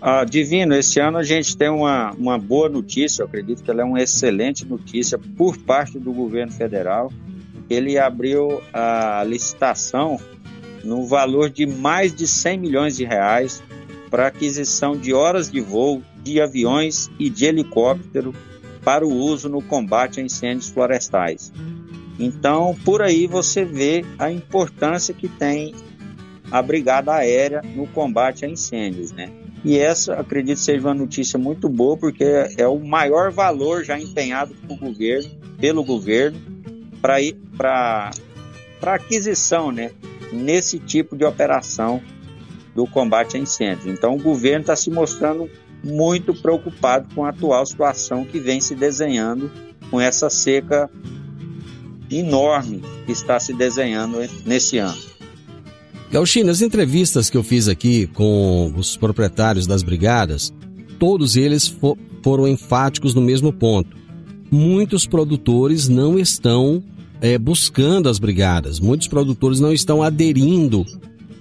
Ah, 0.00 0.24
Divino, 0.24 0.74
esse 0.74 0.98
ano 0.98 1.18
a 1.18 1.22
gente 1.22 1.56
tem 1.56 1.68
uma, 1.68 2.12
uma 2.12 2.38
boa 2.38 2.68
notícia, 2.68 3.22
eu 3.22 3.26
acredito 3.26 3.62
que 3.62 3.70
ela 3.70 3.82
é 3.82 3.84
uma 3.84 4.00
excelente 4.00 4.64
notícia 4.64 5.18
por 5.36 5.56
parte 5.58 5.98
do 5.98 6.12
governo 6.12 6.50
federal. 6.50 7.12
Ele 7.68 7.98
abriu 7.98 8.62
a 8.72 9.22
licitação 9.24 10.18
no 10.82 11.04
valor 11.04 11.50
de 11.50 11.66
mais 11.66 12.14
de 12.14 12.26
100 12.26 12.58
milhões 12.58 12.96
de 12.96 13.04
reais 13.04 13.62
para 14.08 14.28
aquisição 14.28 14.96
de 14.96 15.12
horas 15.12 15.50
de 15.50 15.60
voo 15.60 16.02
de 16.22 16.40
aviões 16.40 17.10
e 17.18 17.28
de 17.28 17.44
helicóptero 17.44 18.34
para 18.88 19.06
o 19.06 19.12
uso 19.12 19.50
no 19.50 19.60
combate 19.60 20.18
a 20.18 20.22
incêndios 20.22 20.70
florestais. 20.70 21.52
Então, 22.18 22.74
por 22.86 23.02
aí 23.02 23.26
você 23.26 23.62
vê 23.62 24.02
a 24.18 24.32
importância 24.32 25.12
que 25.12 25.28
tem 25.28 25.74
a 26.50 26.62
Brigada 26.62 27.12
Aérea 27.12 27.60
no 27.76 27.86
combate 27.88 28.46
a 28.46 28.48
incêndios, 28.48 29.12
né? 29.12 29.30
E 29.62 29.76
essa, 29.76 30.14
acredito, 30.14 30.58
seja 30.58 30.88
uma 30.88 30.94
notícia 30.94 31.38
muito 31.38 31.68
boa, 31.68 31.98
porque 31.98 32.24
é 32.56 32.66
o 32.66 32.78
maior 32.78 33.30
valor 33.30 33.84
já 33.84 34.00
empenhado 34.00 34.54
pelo 34.54 34.78
governo, 34.78 35.30
pelo 35.60 35.84
governo 35.84 36.40
para 37.02 38.10
aquisição, 38.80 39.70
né? 39.70 39.90
nesse 40.32 40.78
tipo 40.78 41.14
de 41.14 41.26
operação 41.26 42.02
do 42.74 42.86
combate 42.86 43.36
a 43.36 43.40
incêndios. 43.40 43.86
Então, 43.86 44.14
o 44.14 44.22
governo 44.22 44.62
está 44.62 44.74
se 44.74 44.90
mostrando 44.90 45.50
muito 45.82 46.34
preocupado 46.34 47.08
com 47.14 47.24
a 47.24 47.30
atual 47.30 47.64
situação 47.64 48.24
que 48.24 48.38
vem 48.38 48.60
se 48.60 48.74
desenhando 48.74 49.50
com 49.90 50.00
essa 50.00 50.28
seca 50.28 50.90
enorme 52.10 52.82
que 53.06 53.12
está 53.12 53.38
se 53.38 53.52
desenhando 53.52 54.18
nesse 54.44 54.78
ano. 54.78 54.98
Gauchino, 56.10 56.46
nas 56.46 56.62
entrevistas 56.62 57.28
que 57.28 57.36
eu 57.36 57.42
fiz 57.42 57.68
aqui 57.68 58.06
com 58.06 58.72
os 58.76 58.96
proprietários 58.96 59.66
das 59.66 59.82
brigadas, 59.82 60.52
todos 60.98 61.36
eles 61.36 61.68
fo 61.68 61.96
foram 62.22 62.48
enfáticos 62.48 63.14
no 63.14 63.20
mesmo 63.20 63.52
ponto. 63.52 63.96
Muitos 64.50 65.06
produtores 65.06 65.88
não 65.88 66.18
estão 66.18 66.82
é, 67.20 67.38
buscando 67.38 68.08
as 68.08 68.18
brigadas. 68.18 68.80
Muitos 68.80 69.06
produtores 69.06 69.60
não 69.60 69.72
estão 69.72 70.02
aderindo 70.02 70.84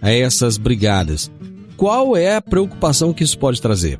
a 0.02 0.12
essas 0.12 0.58
brigadas. 0.58 1.32
Qual 1.76 2.16
é 2.16 2.36
a 2.36 2.42
preocupação 2.42 3.14
que 3.14 3.24
isso 3.24 3.38
pode 3.38 3.62
trazer? 3.62 4.00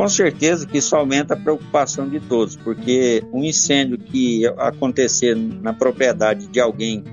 Com 0.00 0.08
certeza 0.08 0.66
que 0.66 0.78
isso 0.78 0.96
aumenta 0.96 1.34
a 1.34 1.36
preocupação 1.36 2.08
de 2.08 2.20
todos, 2.20 2.56
porque 2.56 3.22
um 3.34 3.44
incêndio 3.44 3.98
que 3.98 4.46
acontecer 4.56 5.36
na 5.36 5.74
propriedade 5.74 6.46
de 6.46 6.58
alguém 6.58 7.04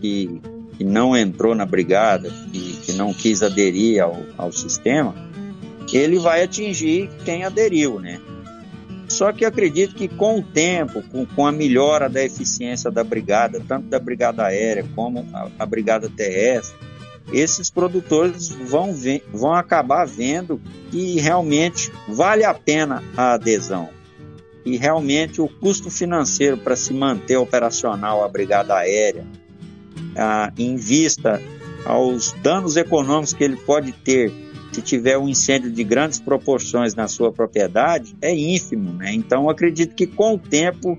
que, 0.00 0.40
que 0.78 0.84
não 0.84 1.16
entrou 1.16 1.56
na 1.56 1.66
brigada, 1.66 2.30
que, 2.52 2.76
que 2.84 2.92
não 2.92 3.12
quis 3.12 3.42
aderir 3.42 4.00
ao, 4.00 4.16
ao 4.38 4.52
sistema, 4.52 5.12
ele 5.92 6.20
vai 6.20 6.44
atingir 6.44 7.10
quem 7.24 7.42
aderiu, 7.42 7.98
né? 7.98 8.20
Só 9.08 9.32
que 9.32 9.44
acredito 9.44 9.96
que 9.96 10.06
com 10.06 10.38
o 10.38 10.42
tempo, 10.44 11.02
com, 11.10 11.26
com, 11.26 11.48
a 11.48 11.50
melhora 11.50 12.08
da 12.08 12.22
eficiência 12.22 12.92
da 12.92 13.02
brigada, 13.02 13.60
tanto 13.66 13.88
da 13.88 13.98
brigada 13.98 14.44
aérea 14.44 14.86
como 14.94 15.26
a, 15.34 15.48
a 15.58 15.66
brigada 15.66 16.08
terrestre, 16.08 16.78
esses 17.32 17.70
produtores 17.70 18.48
vão, 18.48 18.92
ver, 18.92 19.24
vão 19.32 19.52
acabar 19.52 20.06
vendo 20.06 20.60
que 20.90 21.20
realmente 21.20 21.92
vale 22.08 22.44
a 22.44 22.52
pena 22.54 23.02
a 23.16 23.34
adesão. 23.34 23.88
E 24.64 24.76
realmente 24.76 25.40
o 25.40 25.48
custo 25.48 25.90
financeiro 25.90 26.56
para 26.56 26.76
se 26.76 26.92
manter 26.92 27.36
operacional 27.36 28.22
a 28.22 28.28
brigada 28.28 28.74
aérea, 28.74 29.24
em 30.58 30.76
vista 30.76 31.40
aos 31.84 32.32
danos 32.42 32.76
econômicos 32.76 33.32
que 33.32 33.42
ele 33.42 33.56
pode 33.56 33.92
ter 33.92 34.32
se 34.72 34.80
tiver 34.82 35.18
um 35.18 35.28
incêndio 35.28 35.70
de 35.70 35.82
grandes 35.82 36.20
proporções 36.20 36.94
na 36.94 37.08
sua 37.08 37.32
propriedade, 37.32 38.16
é 38.22 38.34
ínfimo. 38.34 38.92
Né? 38.92 39.12
Então, 39.12 39.48
acredito 39.48 39.94
que 39.94 40.06
com 40.06 40.34
o 40.34 40.38
tempo 40.38 40.98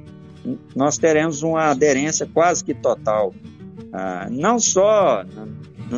nós 0.76 0.98
teremos 0.98 1.42
uma 1.42 1.70
aderência 1.70 2.28
quase 2.34 2.64
que 2.64 2.74
total. 2.74 3.34
Ah, 3.94 4.28
não 4.30 4.60
só, 4.60 5.24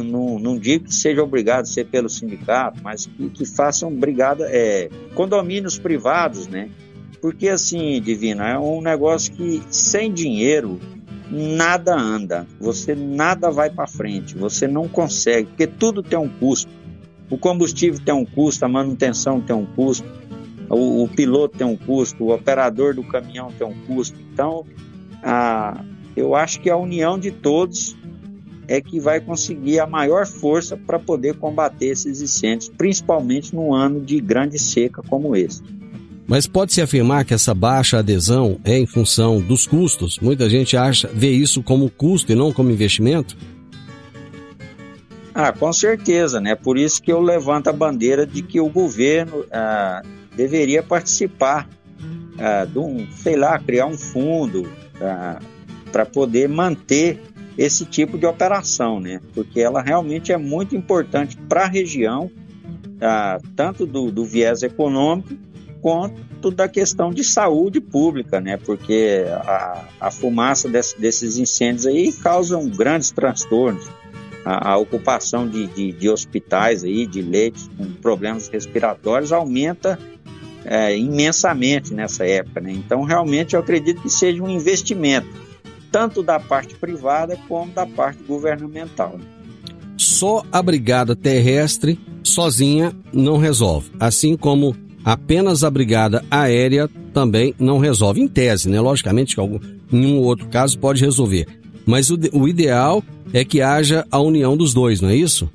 não, 0.01 0.39
não, 0.39 0.57
digo 0.57 0.85
que 0.85 0.95
seja 0.95 1.21
obrigado 1.21 1.63
a 1.63 1.65
ser 1.65 1.85
pelo 1.85 2.09
sindicato, 2.09 2.79
mas 2.81 3.05
que, 3.05 3.29
que 3.29 3.45
façam 3.45 3.93
brigada, 3.93 4.47
é, 4.49 4.89
condomínios 5.13 5.77
privados, 5.77 6.47
né? 6.47 6.69
Porque 7.21 7.47
assim, 7.49 8.01
Divina, 8.01 8.49
é 8.49 8.57
um 8.57 8.81
negócio 8.81 9.33
que 9.33 9.61
sem 9.69 10.11
dinheiro 10.11 10.79
nada 11.29 11.95
anda, 11.95 12.45
você 12.59 12.93
nada 12.95 13.49
vai 13.49 13.69
para 13.69 13.87
frente, 13.87 14.35
você 14.35 14.67
não 14.67 14.87
consegue, 14.87 15.47
porque 15.47 15.67
tudo 15.67 16.03
tem 16.03 16.17
um 16.19 16.29
custo. 16.29 16.69
O 17.29 17.37
combustível 17.37 17.99
tem 18.03 18.13
um 18.13 18.25
custo, 18.25 18.65
a 18.65 18.67
manutenção 18.67 19.41
tem 19.41 19.55
um 19.55 19.65
custo, 19.65 20.05
o, 20.69 21.03
o 21.03 21.07
piloto 21.07 21.57
tem 21.57 21.65
um 21.65 21.75
custo, 21.75 22.23
o 22.23 22.33
operador 22.33 22.93
do 22.93 23.03
caminhão 23.03 23.51
tem 23.57 23.65
um 23.65 23.73
custo. 23.87 24.17
Então, 24.31 24.65
a, 25.23 25.83
eu 26.15 26.35
acho 26.35 26.59
que 26.59 26.69
a 26.69 26.77
união 26.77 27.17
de 27.17 27.31
todos 27.31 27.95
é 28.68 28.82
que 28.82 28.99
vai 28.99 29.20
conseguir 29.20 29.80
a 29.80 29.88
maior 29.88 30.26
força 30.26 30.78
para 30.78 30.97
poder 30.99 31.36
combater 31.36 31.88
esses 31.88 32.22
incêndios, 32.22 32.70
principalmente 32.70 33.53
num 33.53 33.74
ano 33.74 33.99
de 33.99 34.20
grande 34.20 34.57
seca 34.59 35.01
como 35.01 35.36
esse. 35.36 35.61
Mas 36.26 36.47
pode-se 36.47 36.82
afirmar 36.82 37.26
que 37.26 37.34
essa 37.34 37.53
baixa 37.53 37.99
adesão 37.99 38.57
é 38.64 38.78
em 38.78 38.86
função 38.86 39.41
dos 39.41 39.68
custos? 39.68 40.20
Muita 40.20 40.49
gente 40.49 40.78
acha, 40.78 41.09
vê 41.14 41.32
isso 41.32 41.61
como 41.61 41.89
custo 41.89 42.32
e 42.32 42.36
não 42.36 42.53
como 42.53 42.72
investimento? 42.72 43.36
Ah, 45.36 45.51
com 45.51 45.74
certeza, 45.74 46.39
né? 46.39 46.55
Por 46.55 46.78
isso 46.78 47.01
que 47.01 47.11
eu 47.11 47.20
levanto 47.20 47.68
a 47.68 47.74
bandeira 47.74 48.26
de 48.26 48.41
que 48.41 48.59
o 48.59 48.70
governo 48.70 49.43
ah, 49.51 50.01
deveria 50.36 50.82
participar 50.84 51.68
ah, 52.38 52.66
de 52.66 52.80
um, 52.80 53.05
sei 53.18 53.36
lá, 53.36 53.59
criar 53.59 53.88
um 53.88 53.97
fundo 53.97 54.72
ah, 55.01 55.39
para 55.91 56.05
poder 56.05 56.47
manter 56.47 57.20
esse 57.58 57.86
tipo 57.86 58.18
de 58.18 58.26
operação, 58.26 58.99
né? 58.99 59.20
Porque 59.34 59.62
ela 59.62 59.82
realmente 59.82 60.32
é 60.32 60.38
muito 60.38 60.76
importante 60.76 61.38
para 61.38 61.64
a 61.64 61.68
região 61.68 62.32
ah, 63.01 63.39
tanto 63.56 63.86
do, 63.86 64.12
do 64.12 64.24
viés 64.24 64.64
econômico 64.64 65.36
quanto 65.82 66.49
da 66.49 66.68
questão 66.70 67.12
de 67.12 67.24
saúde 67.24 67.82
pública, 67.82 68.39
né? 68.39 68.56
Porque 68.56 69.26
a, 69.30 69.84
a 69.99 70.12
fumaça 70.12 70.70
desse, 70.70 70.99
desses 70.99 71.38
incêndios 71.38 71.86
aí 71.86 72.14
causam 72.14 72.70
grandes 72.70 73.12
transtornos. 73.12 73.86
A, 74.45 74.72
a 74.72 74.78
ocupação 74.78 75.47
de, 75.47 75.68
de, 75.68 75.91
de, 75.93 76.10
hospitais 76.10 76.84
aí, 76.84 77.06
de 77.06 77.22
leitos 77.22 77.70
com 77.78 77.86
problemas 77.93 78.49
respiratórios 78.49 79.32
aumenta 79.32 79.97
é, 80.66 80.97
imensamente 80.97 81.93
nessa 81.93 82.26
época, 82.26 82.60
né? 82.60 82.72
Então, 82.72 83.04
realmente, 83.04 83.54
eu 83.54 83.60
acredito 83.60 84.01
que 84.01 84.10
seja 84.10 84.41
um 84.43 84.49
investimento, 84.49 85.28
tanto 85.93 86.23
da 86.23 86.39
parte 86.39 86.73
privada 86.73 87.37
como 87.47 87.71
da 87.71 87.85
parte 87.85 88.23
governamental. 88.23 89.19
Só 89.95 90.43
a 90.51 90.59
brigada 90.59 91.15
terrestre 91.15 91.99
sozinha 92.23 92.91
não 93.13 93.37
resolve, 93.37 93.91
assim 93.99 94.35
como 94.35 94.75
apenas 95.05 95.63
a 95.63 95.69
brigada 95.69 96.25
aérea 96.31 96.89
também 97.13 97.53
não 97.59 97.77
resolve. 97.77 98.19
Em 98.19 98.27
tese, 98.27 98.67
né? 98.67 98.81
Logicamente 98.81 99.35
que 99.35 99.39
algum, 99.39 99.59
em 99.91 100.07
um 100.07 100.17
outro 100.17 100.47
caso 100.47 100.79
pode 100.79 101.05
resolver. 101.05 101.45
Mas 101.85 102.09
o, 102.09 102.17
o 102.33 102.47
ideal 102.47 103.03
é 103.31 103.45
que 103.45 103.61
haja 103.61 104.03
a 104.09 104.19
união 104.19 104.57
dos 104.57 104.73
dois, 104.73 104.99
não 104.99 105.09
é 105.09 105.15
isso? 105.15 105.47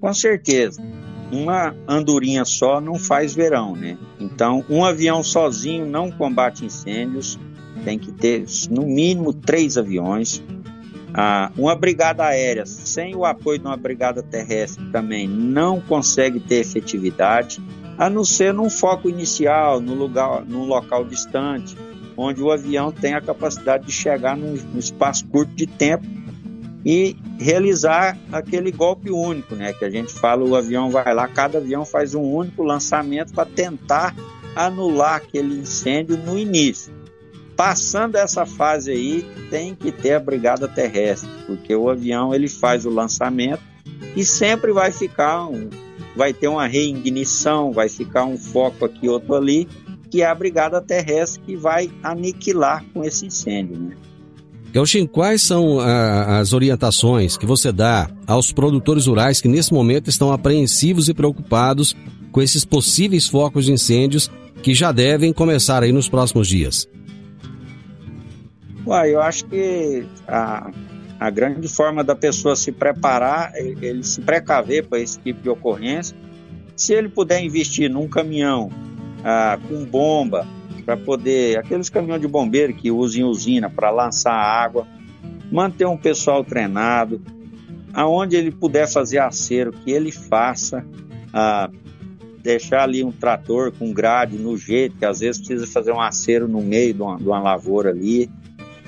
Com 0.00 0.14
certeza. 0.14 0.82
Uma 1.30 1.76
andorinha 1.86 2.46
só 2.46 2.80
não 2.80 2.94
faz 2.94 3.34
verão, 3.34 3.76
né? 3.76 3.98
Então, 4.18 4.64
um 4.70 4.82
avião 4.82 5.22
sozinho 5.22 5.84
não 5.84 6.10
combate 6.10 6.64
incêndios. 6.64 7.38
Tem 7.88 7.98
que 7.98 8.12
ter, 8.12 8.44
no 8.68 8.82
mínimo, 8.82 9.32
três 9.32 9.78
aviões. 9.78 10.42
Ah, 11.14 11.50
uma 11.56 11.74
brigada 11.74 12.22
aérea 12.22 12.66
sem 12.66 13.16
o 13.16 13.24
apoio 13.24 13.58
de 13.58 13.64
uma 13.64 13.78
brigada 13.78 14.22
terrestre 14.22 14.84
também 14.92 15.26
não 15.26 15.80
consegue 15.80 16.38
ter 16.38 16.56
efetividade 16.56 17.62
a 17.96 18.10
não 18.10 18.24
ser 18.24 18.52
num 18.52 18.68
foco 18.68 19.08
inicial, 19.08 19.80
no 19.80 19.94
lugar, 19.94 20.44
num 20.44 20.64
local 20.64 21.02
distante, 21.02 21.78
onde 22.14 22.42
o 22.42 22.52
avião 22.52 22.92
tem 22.92 23.14
a 23.14 23.22
capacidade 23.22 23.86
de 23.86 23.92
chegar 23.92 24.36
num, 24.36 24.52
num 24.52 24.78
espaço 24.78 25.26
curto 25.26 25.54
de 25.54 25.66
tempo 25.66 26.04
e 26.84 27.16
realizar 27.40 28.18
aquele 28.30 28.70
golpe 28.70 29.10
único, 29.10 29.54
né? 29.54 29.72
Que 29.72 29.86
a 29.86 29.90
gente 29.90 30.12
fala, 30.12 30.44
o 30.44 30.54
avião 30.54 30.90
vai 30.90 31.14
lá, 31.14 31.26
cada 31.26 31.56
avião 31.56 31.86
faz 31.86 32.14
um 32.14 32.22
único 32.22 32.62
lançamento 32.62 33.32
para 33.32 33.46
tentar 33.46 34.14
anular 34.54 35.14
aquele 35.14 35.58
incêndio 35.60 36.18
no 36.18 36.38
início. 36.38 36.97
Passando 37.58 38.14
essa 38.14 38.46
fase 38.46 38.92
aí, 38.92 39.26
tem 39.50 39.74
que 39.74 39.90
ter 39.90 40.12
a 40.12 40.20
brigada 40.20 40.68
terrestre, 40.68 41.28
porque 41.44 41.74
o 41.74 41.90
avião 41.90 42.32
ele 42.32 42.46
faz 42.46 42.86
o 42.86 42.88
lançamento 42.88 43.60
e 44.14 44.24
sempre 44.24 44.72
vai 44.72 44.92
ficar 44.92 45.48
um, 45.48 45.68
vai 46.14 46.32
ter 46.32 46.46
uma 46.46 46.68
reignição, 46.68 47.72
vai 47.72 47.88
ficar 47.88 48.26
um 48.26 48.38
foco 48.38 48.84
aqui, 48.84 49.08
outro 49.08 49.34
ali, 49.34 49.66
que 50.08 50.22
é 50.22 50.26
a 50.26 50.34
brigada 50.36 50.80
terrestre 50.80 51.42
que 51.44 51.56
vai 51.56 51.90
aniquilar 52.00 52.84
com 52.94 53.02
esse 53.02 53.26
incêndio. 53.26 53.76
Né? 53.76 53.96
Gauchin, 54.72 55.08
quais 55.08 55.42
são 55.42 55.80
ah, 55.80 56.38
as 56.38 56.52
orientações 56.52 57.36
que 57.36 57.44
você 57.44 57.72
dá 57.72 58.08
aos 58.24 58.52
produtores 58.52 59.06
rurais 59.06 59.40
que 59.40 59.48
nesse 59.48 59.74
momento 59.74 60.08
estão 60.08 60.30
apreensivos 60.30 61.08
e 61.08 61.14
preocupados 61.14 61.96
com 62.30 62.40
esses 62.40 62.64
possíveis 62.64 63.26
focos 63.26 63.64
de 63.64 63.72
incêndios 63.72 64.30
que 64.62 64.74
já 64.74 64.92
devem 64.92 65.32
começar 65.32 65.82
aí 65.82 65.90
nos 65.90 66.08
próximos 66.08 66.46
dias? 66.46 66.88
Uai, 68.88 69.14
eu 69.14 69.20
acho 69.20 69.44
que 69.44 70.06
a, 70.26 70.70
a 71.20 71.28
grande 71.28 71.68
forma 71.68 72.02
da 72.02 72.16
pessoa 72.16 72.56
se 72.56 72.72
preparar, 72.72 73.52
ele 73.54 74.02
se 74.02 74.18
precaver 74.22 74.86
para 74.86 74.98
esse 74.98 75.18
tipo 75.18 75.42
de 75.42 75.50
ocorrência. 75.50 76.16
Se 76.74 76.94
ele 76.94 77.10
puder 77.10 77.42
investir 77.42 77.90
num 77.90 78.08
caminhão 78.08 78.70
ah, 79.22 79.58
com 79.68 79.84
bomba, 79.84 80.46
para 80.86 80.96
poder, 80.96 81.58
aqueles 81.58 81.90
caminhões 81.90 82.22
de 82.22 82.26
bombeiro 82.26 82.72
que 82.72 82.90
usam 82.90 83.28
usina 83.28 83.68
para 83.68 83.90
lançar 83.90 84.32
água, 84.32 84.86
manter 85.52 85.86
um 85.86 85.98
pessoal 85.98 86.42
treinado, 86.42 87.20
aonde 87.92 88.36
ele 88.36 88.50
puder 88.50 88.88
fazer 88.88 89.18
acero, 89.18 89.70
que 89.70 89.90
ele 89.90 90.10
faça, 90.10 90.82
ah, 91.30 91.68
deixar 92.42 92.84
ali 92.84 93.04
um 93.04 93.12
trator 93.12 93.70
com 93.70 93.92
grade 93.92 94.38
no 94.38 94.56
jeito, 94.56 94.96
que 94.96 95.04
às 95.04 95.20
vezes 95.20 95.46
precisa 95.46 95.66
fazer 95.66 95.92
um 95.92 96.00
acero 96.00 96.48
no 96.48 96.62
meio 96.62 96.94
de 96.94 97.02
uma, 97.02 97.18
de 97.18 97.24
uma 97.24 97.38
lavoura 97.38 97.90
ali, 97.90 98.30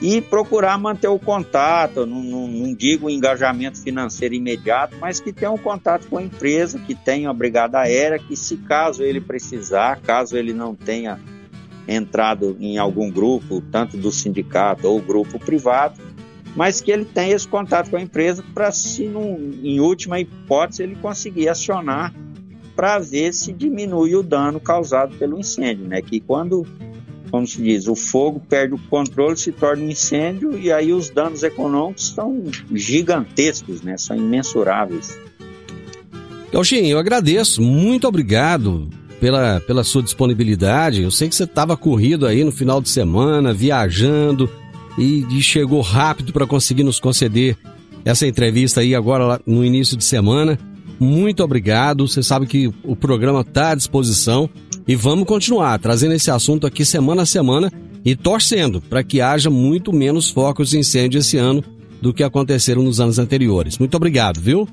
e 0.01 0.21
procurar 0.21 0.79
manter 0.79 1.09
o 1.09 1.19
contato, 1.19 2.07
não, 2.07 2.23
não, 2.23 2.49
não, 2.49 2.75
digo 2.75 3.11
engajamento 3.11 3.79
financeiro 3.83 4.35
imediato, 4.35 4.97
mas 4.99 5.21
que 5.21 5.33
tenha 5.33 5.51
um 5.51 5.59
contato 5.59 6.07
com 6.09 6.17
a 6.17 6.23
empresa, 6.23 6.79
que 6.79 6.95
tenha 6.95 7.29
a 7.29 7.35
brigada 7.35 7.79
aérea, 7.79 8.19
que 8.19 8.35
se 8.35 8.57
caso 8.57 9.03
ele 9.03 9.21
precisar, 9.21 10.01
caso 10.01 10.37
ele 10.37 10.55
não 10.55 10.75
tenha 10.75 11.21
entrado 11.87 12.57
em 12.61 12.79
algum 12.79 13.11
grupo, 13.11 13.61
tanto 13.61 13.97
do 13.97 14.11
sindicato 14.11 14.89
ou 14.89 15.01
grupo 15.03 15.39
privado, 15.39 16.01
mas 16.57 16.81
que 16.81 16.91
ele 16.91 17.05
tenha 17.05 17.35
esse 17.35 17.47
contato 17.47 17.91
com 17.91 17.97
a 17.97 18.01
empresa 18.01 18.43
para, 18.55 18.73
se 18.73 19.05
em 19.05 19.81
última 19.81 20.19
hipótese, 20.19 20.83
ele 20.83 20.97
conseguir 20.97 21.49
acionar 21.49 22.15
para 22.75 22.99
ver 22.99 23.35
se 23.35 23.53
diminui 23.53 24.17
o 24.17 24.23
dano 24.23 24.59
causado 24.59 25.15
pelo 25.17 25.39
incêndio, 25.39 25.87
né? 25.87 26.01
Que 26.01 26.19
quando 26.19 26.67
como 27.31 27.47
se 27.47 27.63
diz, 27.63 27.87
o 27.87 27.95
fogo 27.95 28.41
perde 28.49 28.75
o 28.75 28.79
controle, 28.79 29.37
se 29.37 29.53
torna 29.53 29.85
um 29.85 29.91
incêndio 29.91 30.59
e 30.59 30.73
aí 30.73 30.93
os 30.93 31.11
danos 31.11 31.43
econômicos 31.43 32.09
são 32.09 32.45
gigantescos, 32.73 33.83
né? 33.83 33.97
São 33.97 34.17
imensuráveis. 34.17 35.19
Gauchinho, 36.53 36.87
eu 36.87 36.99
agradeço, 36.99 37.63
muito 37.63 38.09
obrigado 38.09 38.89
pela, 39.21 39.61
pela 39.61 39.85
sua 39.85 40.03
disponibilidade. 40.03 41.03
Eu 41.03 41.11
sei 41.11 41.29
que 41.29 41.35
você 41.35 41.45
estava 41.45 41.77
corrido 41.77 42.27
aí 42.27 42.43
no 42.43 42.51
final 42.51 42.81
de 42.81 42.89
semana, 42.89 43.53
viajando 43.53 44.51
e, 44.99 45.25
e 45.31 45.43
chegou 45.43 45.81
rápido 45.81 46.33
para 46.33 46.47
conseguir 46.47 46.83
nos 46.83 46.99
conceder 46.99 47.57
essa 48.05 48.27
entrevista 48.27 48.81
aí 48.81 48.95
agora 48.95 49.41
no 49.47 49.65
início 49.65 49.97
de 49.97 50.05
semana. 50.05 50.59
Muito 50.99 51.45
obrigado. 51.45 52.09
Você 52.09 52.23
sabe 52.23 52.47
que 52.47 52.73
o 52.83 52.97
programa 52.97 53.43
está 53.43 53.71
à 53.71 53.75
disposição 53.75 54.51
e 54.87 54.95
vamos 54.95 55.27
continuar 55.27 55.79
trazendo 55.79 56.15
esse 56.15 56.31
assunto 56.31 56.67
aqui 56.67 56.85
semana 56.85 57.23
a 57.23 57.27
semana 57.27 57.73
e 58.05 58.17
torcendo 58.17 58.81
para 58.81 59.03
que 59.03 59.21
haja 59.21 59.51
muito 59.51 59.93
menos 59.93 60.31
focos 60.31 60.71
de 60.71 60.79
incêndio 60.79 61.19
esse 61.19 61.37
ano 61.37 61.63
do 62.01 62.15
que 62.15 62.23
aconteceram 62.23 62.83
nos 62.83 63.01
anos 63.01 63.19
anteriores. 63.19 63.79
Muito 63.79 63.95
obrigado, 63.97 64.41
viu? 64.41 64.67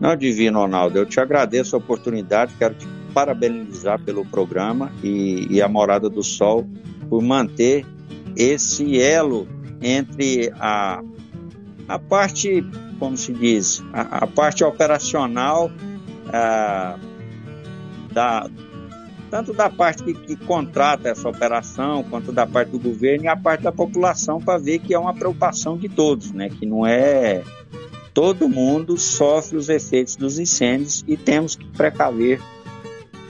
Não, 0.00 0.14
Divino 0.16 0.60
Ronaldo, 0.60 0.98
eu 0.98 1.06
te 1.06 1.20
agradeço 1.20 1.76
a 1.76 1.78
oportunidade, 1.78 2.52
quero 2.58 2.74
te 2.74 2.86
parabenizar 3.14 3.98
pelo 4.02 4.26
programa 4.26 4.92
e, 5.02 5.46
e 5.48 5.62
a 5.62 5.68
Morada 5.68 6.10
do 6.10 6.22
Sol 6.22 6.66
por 7.08 7.22
manter 7.22 7.86
esse 8.36 9.00
elo 9.00 9.48
entre 9.80 10.52
a, 10.58 11.00
a 11.88 11.98
parte 11.98 12.62
como 12.98 13.16
se 13.16 13.32
diz, 13.32 13.82
a, 13.92 14.24
a 14.24 14.26
parte 14.26 14.64
operacional 14.64 15.70
a, 16.32 16.98
da, 18.16 18.48
tanto 19.30 19.52
da 19.52 19.68
parte 19.68 20.02
que, 20.02 20.14
que, 20.14 20.36
contrata 20.36 21.10
essa 21.10 21.28
operação, 21.28 22.02
quanto 22.02 22.32
da 22.32 22.46
parte 22.46 22.70
do 22.70 22.78
governo 22.78 23.26
e 23.26 23.28
a 23.28 23.36
parte 23.36 23.62
da 23.62 23.70
população 23.70 24.40
para 24.40 24.58
ver 24.58 24.78
que 24.78 24.94
é 24.94 24.98
uma 24.98 25.12
preocupação 25.12 25.76
de 25.76 25.86
todos, 25.86 26.32
né? 26.32 26.48
Que 26.48 26.64
não 26.64 26.86
é 26.86 27.42
todo 28.14 28.48
mundo 28.48 28.96
sofre 28.96 29.58
os 29.58 29.68
efeitos 29.68 30.16
dos 30.16 30.38
incêndios 30.38 31.04
e 31.06 31.18
temos 31.18 31.54
que 31.54 31.66
precaver 31.66 32.40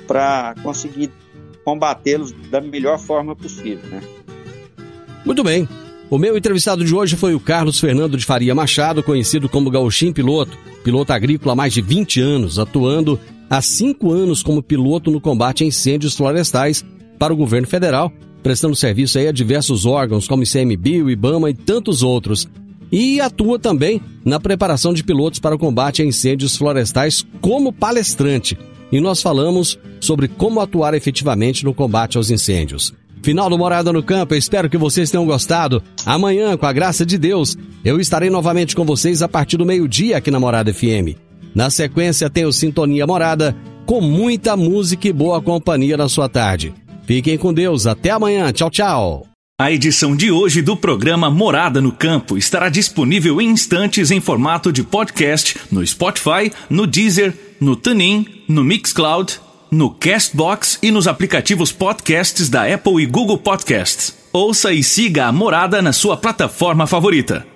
para 0.07 0.55
conseguir 0.63 1.11
combatê-los 1.65 2.31
da 2.49 2.61
melhor 2.61 3.01
forma 3.01 3.35
possível, 3.35 3.85
né? 3.91 4.01
Muito 5.25 5.43
bem. 5.43 5.69
O 6.09 6.17
meu 6.17 6.37
entrevistado 6.37 6.85
de 6.85 6.95
hoje 6.95 7.17
foi 7.17 7.35
o 7.35 7.41
Carlos 7.41 7.81
Fernando 7.81 8.17
de 8.17 8.25
Faria 8.25 8.55
Machado, 8.55 9.03
conhecido 9.03 9.49
como 9.49 9.69
Gauchim 9.69 10.13
Piloto, 10.13 10.57
piloto 10.85 11.13
agrícola 11.13 11.55
há 11.55 11.57
mais 11.57 11.75
de 11.75 11.83
20 11.83 12.21
anos, 12.21 12.61
atuando 12.61 13.19
há 13.49 13.61
cinco 13.63 14.13
anos 14.13 14.43
como 14.43 14.63
piloto 14.63 15.11
no 15.11 15.21
combate 15.21 15.65
a 15.65 15.67
incêndios 15.67 16.17
florestais 16.17 16.85
para 17.19 17.33
o 17.33 17.37
governo 17.37 17.67
federal, 17.67 18.13
prestando 18.43 18.77
serviço 18.77 19.19
a 19.19 19.33
diversos 19.33 19.87
órgãos 19.87 20.29
como 20.29 20.43
ICMBio, 20.43 21.11
IBAMA 21.11 21.51
e 21.51 21.55
tantos 21.55 22.03
outros. 22.03 22.49
E 22.91 23.21
atua 23.21 23.59
também 23.59 24.01
na 24.25 24.39
preparação 24.39 24.95
de 24.95 25.03
pilotos 25.03 25.41
para 25.41 25.55
o 25.55 25.59
combate 25.59 26.03
a 26.03 26.05
incêndios 26.05 26.57
florestais 26.57 27.27
como 27.41 27.73
palestrante. 27.73 28.57
E 28.93 29.01
nós 29.01 29.21
falamos 29.21 29.79
sobre 30.01 30.29
como 30.29 30.61
atuar 30.61 30.95
efetivamente 30.95 31.65
no 31.65 31.75
combate 31.75 32.17
aos 32.17 32.31
incêndios. 32.31 32.95
Final 33.23 33.51
do 33.51 33.59
Morada 33.59 33.93
no 33.93 34.05
Campo, 34.05 34.35
eu 34.35 34.39
espero 34.39 34.71
que 34.71 34.79
vocês 34.79 35.11
tenham 35.11 35.27
gostado. 35.27 35.83
Amanhã, 36.05 36.57
com 36.57 36.65
a 36.65 36.73
graça 36.73 37.05
de 37.05 37.19
Deus, 37.19 37.59
eu 37.85 37.99
estarei 37.99 38.31
novamente 38.31 38.77
com 38.77 38.85
vocês 38.85 39.21
a 39.21 39.29
partir 39.29 39.57
do 39.57 39.67
meio-dia 39.67 40.17
aqui 40.19 40.31
na 40.31 40.39
Morada 40.39 40.73
FM. 40.73 41.26
Na 41.57 41.71
sequência, 41.71 42.29
tem 42.29 42.45
o 42.45 42.53
Sintonia 42.53 43.07
Morada, 43.07 43.57
com 43.87 44.03
muita 44.03 44.55
música 44.59 45.09
e 45.09 45.13
boa 45.13 45.41
companhia 45.41 45.97
na 45.97 46.07
sua 46.07 46.29
tarde. 46.29 46.75
Fiquem 47.07 47.39
com 47.39 47.51
Deus, 47.51 47.87
até 47.87 48.11
amanhã, 48.11 48.53
tchau, 48.53 48.71
tchau. 48.71 49.27
A 49.59 49.73
edição 49.73 50.15
de 50.15 50.31
hoje 50.31 50.61
do 50.61 50.77
programa 50.77 51.31
Morada 51.31 51.81
no 51.81 51.93
Campo 51.93 52.37
estará 52.37 52.69
disponível 52.69 53.41
em 53.41 53.49
instantes 53.49 54.11
em 54.11 54.21
formato 54.21 54.71
de 54.71 54.83
podcast 54.83 55.59
no 55.73 55.87
Spotify, 55.87 56.53
no 56.69 56.87
Deezer, 56.87 57.33
no 57.59 57.75
TuneIn, 57.75 58.27
no 58.47 58.63
Mixcloud, 58.63 59.41
no 59.71 59.89
Castbox 59.89 60.79
e 60.83 60.91
nos 60.91 61.09
aplicativos 61.09 61.73
podcasts 61.73 62.51
da 62.51 62.71
Apple 62.71 63.03
e 63.03 63.07
Google 63.07 63.39
Podcasts. 63.39 64.15
Ouça 64.31 64.75
e 64.75 64.85
siga 64.85 65.25
a 65.25 65.33
Morada 65.33 65.81
na 65.81 65.95
sua 65.95 66.19
plataforma 66.19 66.87
favorita. 66.87 67.56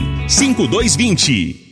5220. 0.27 1.70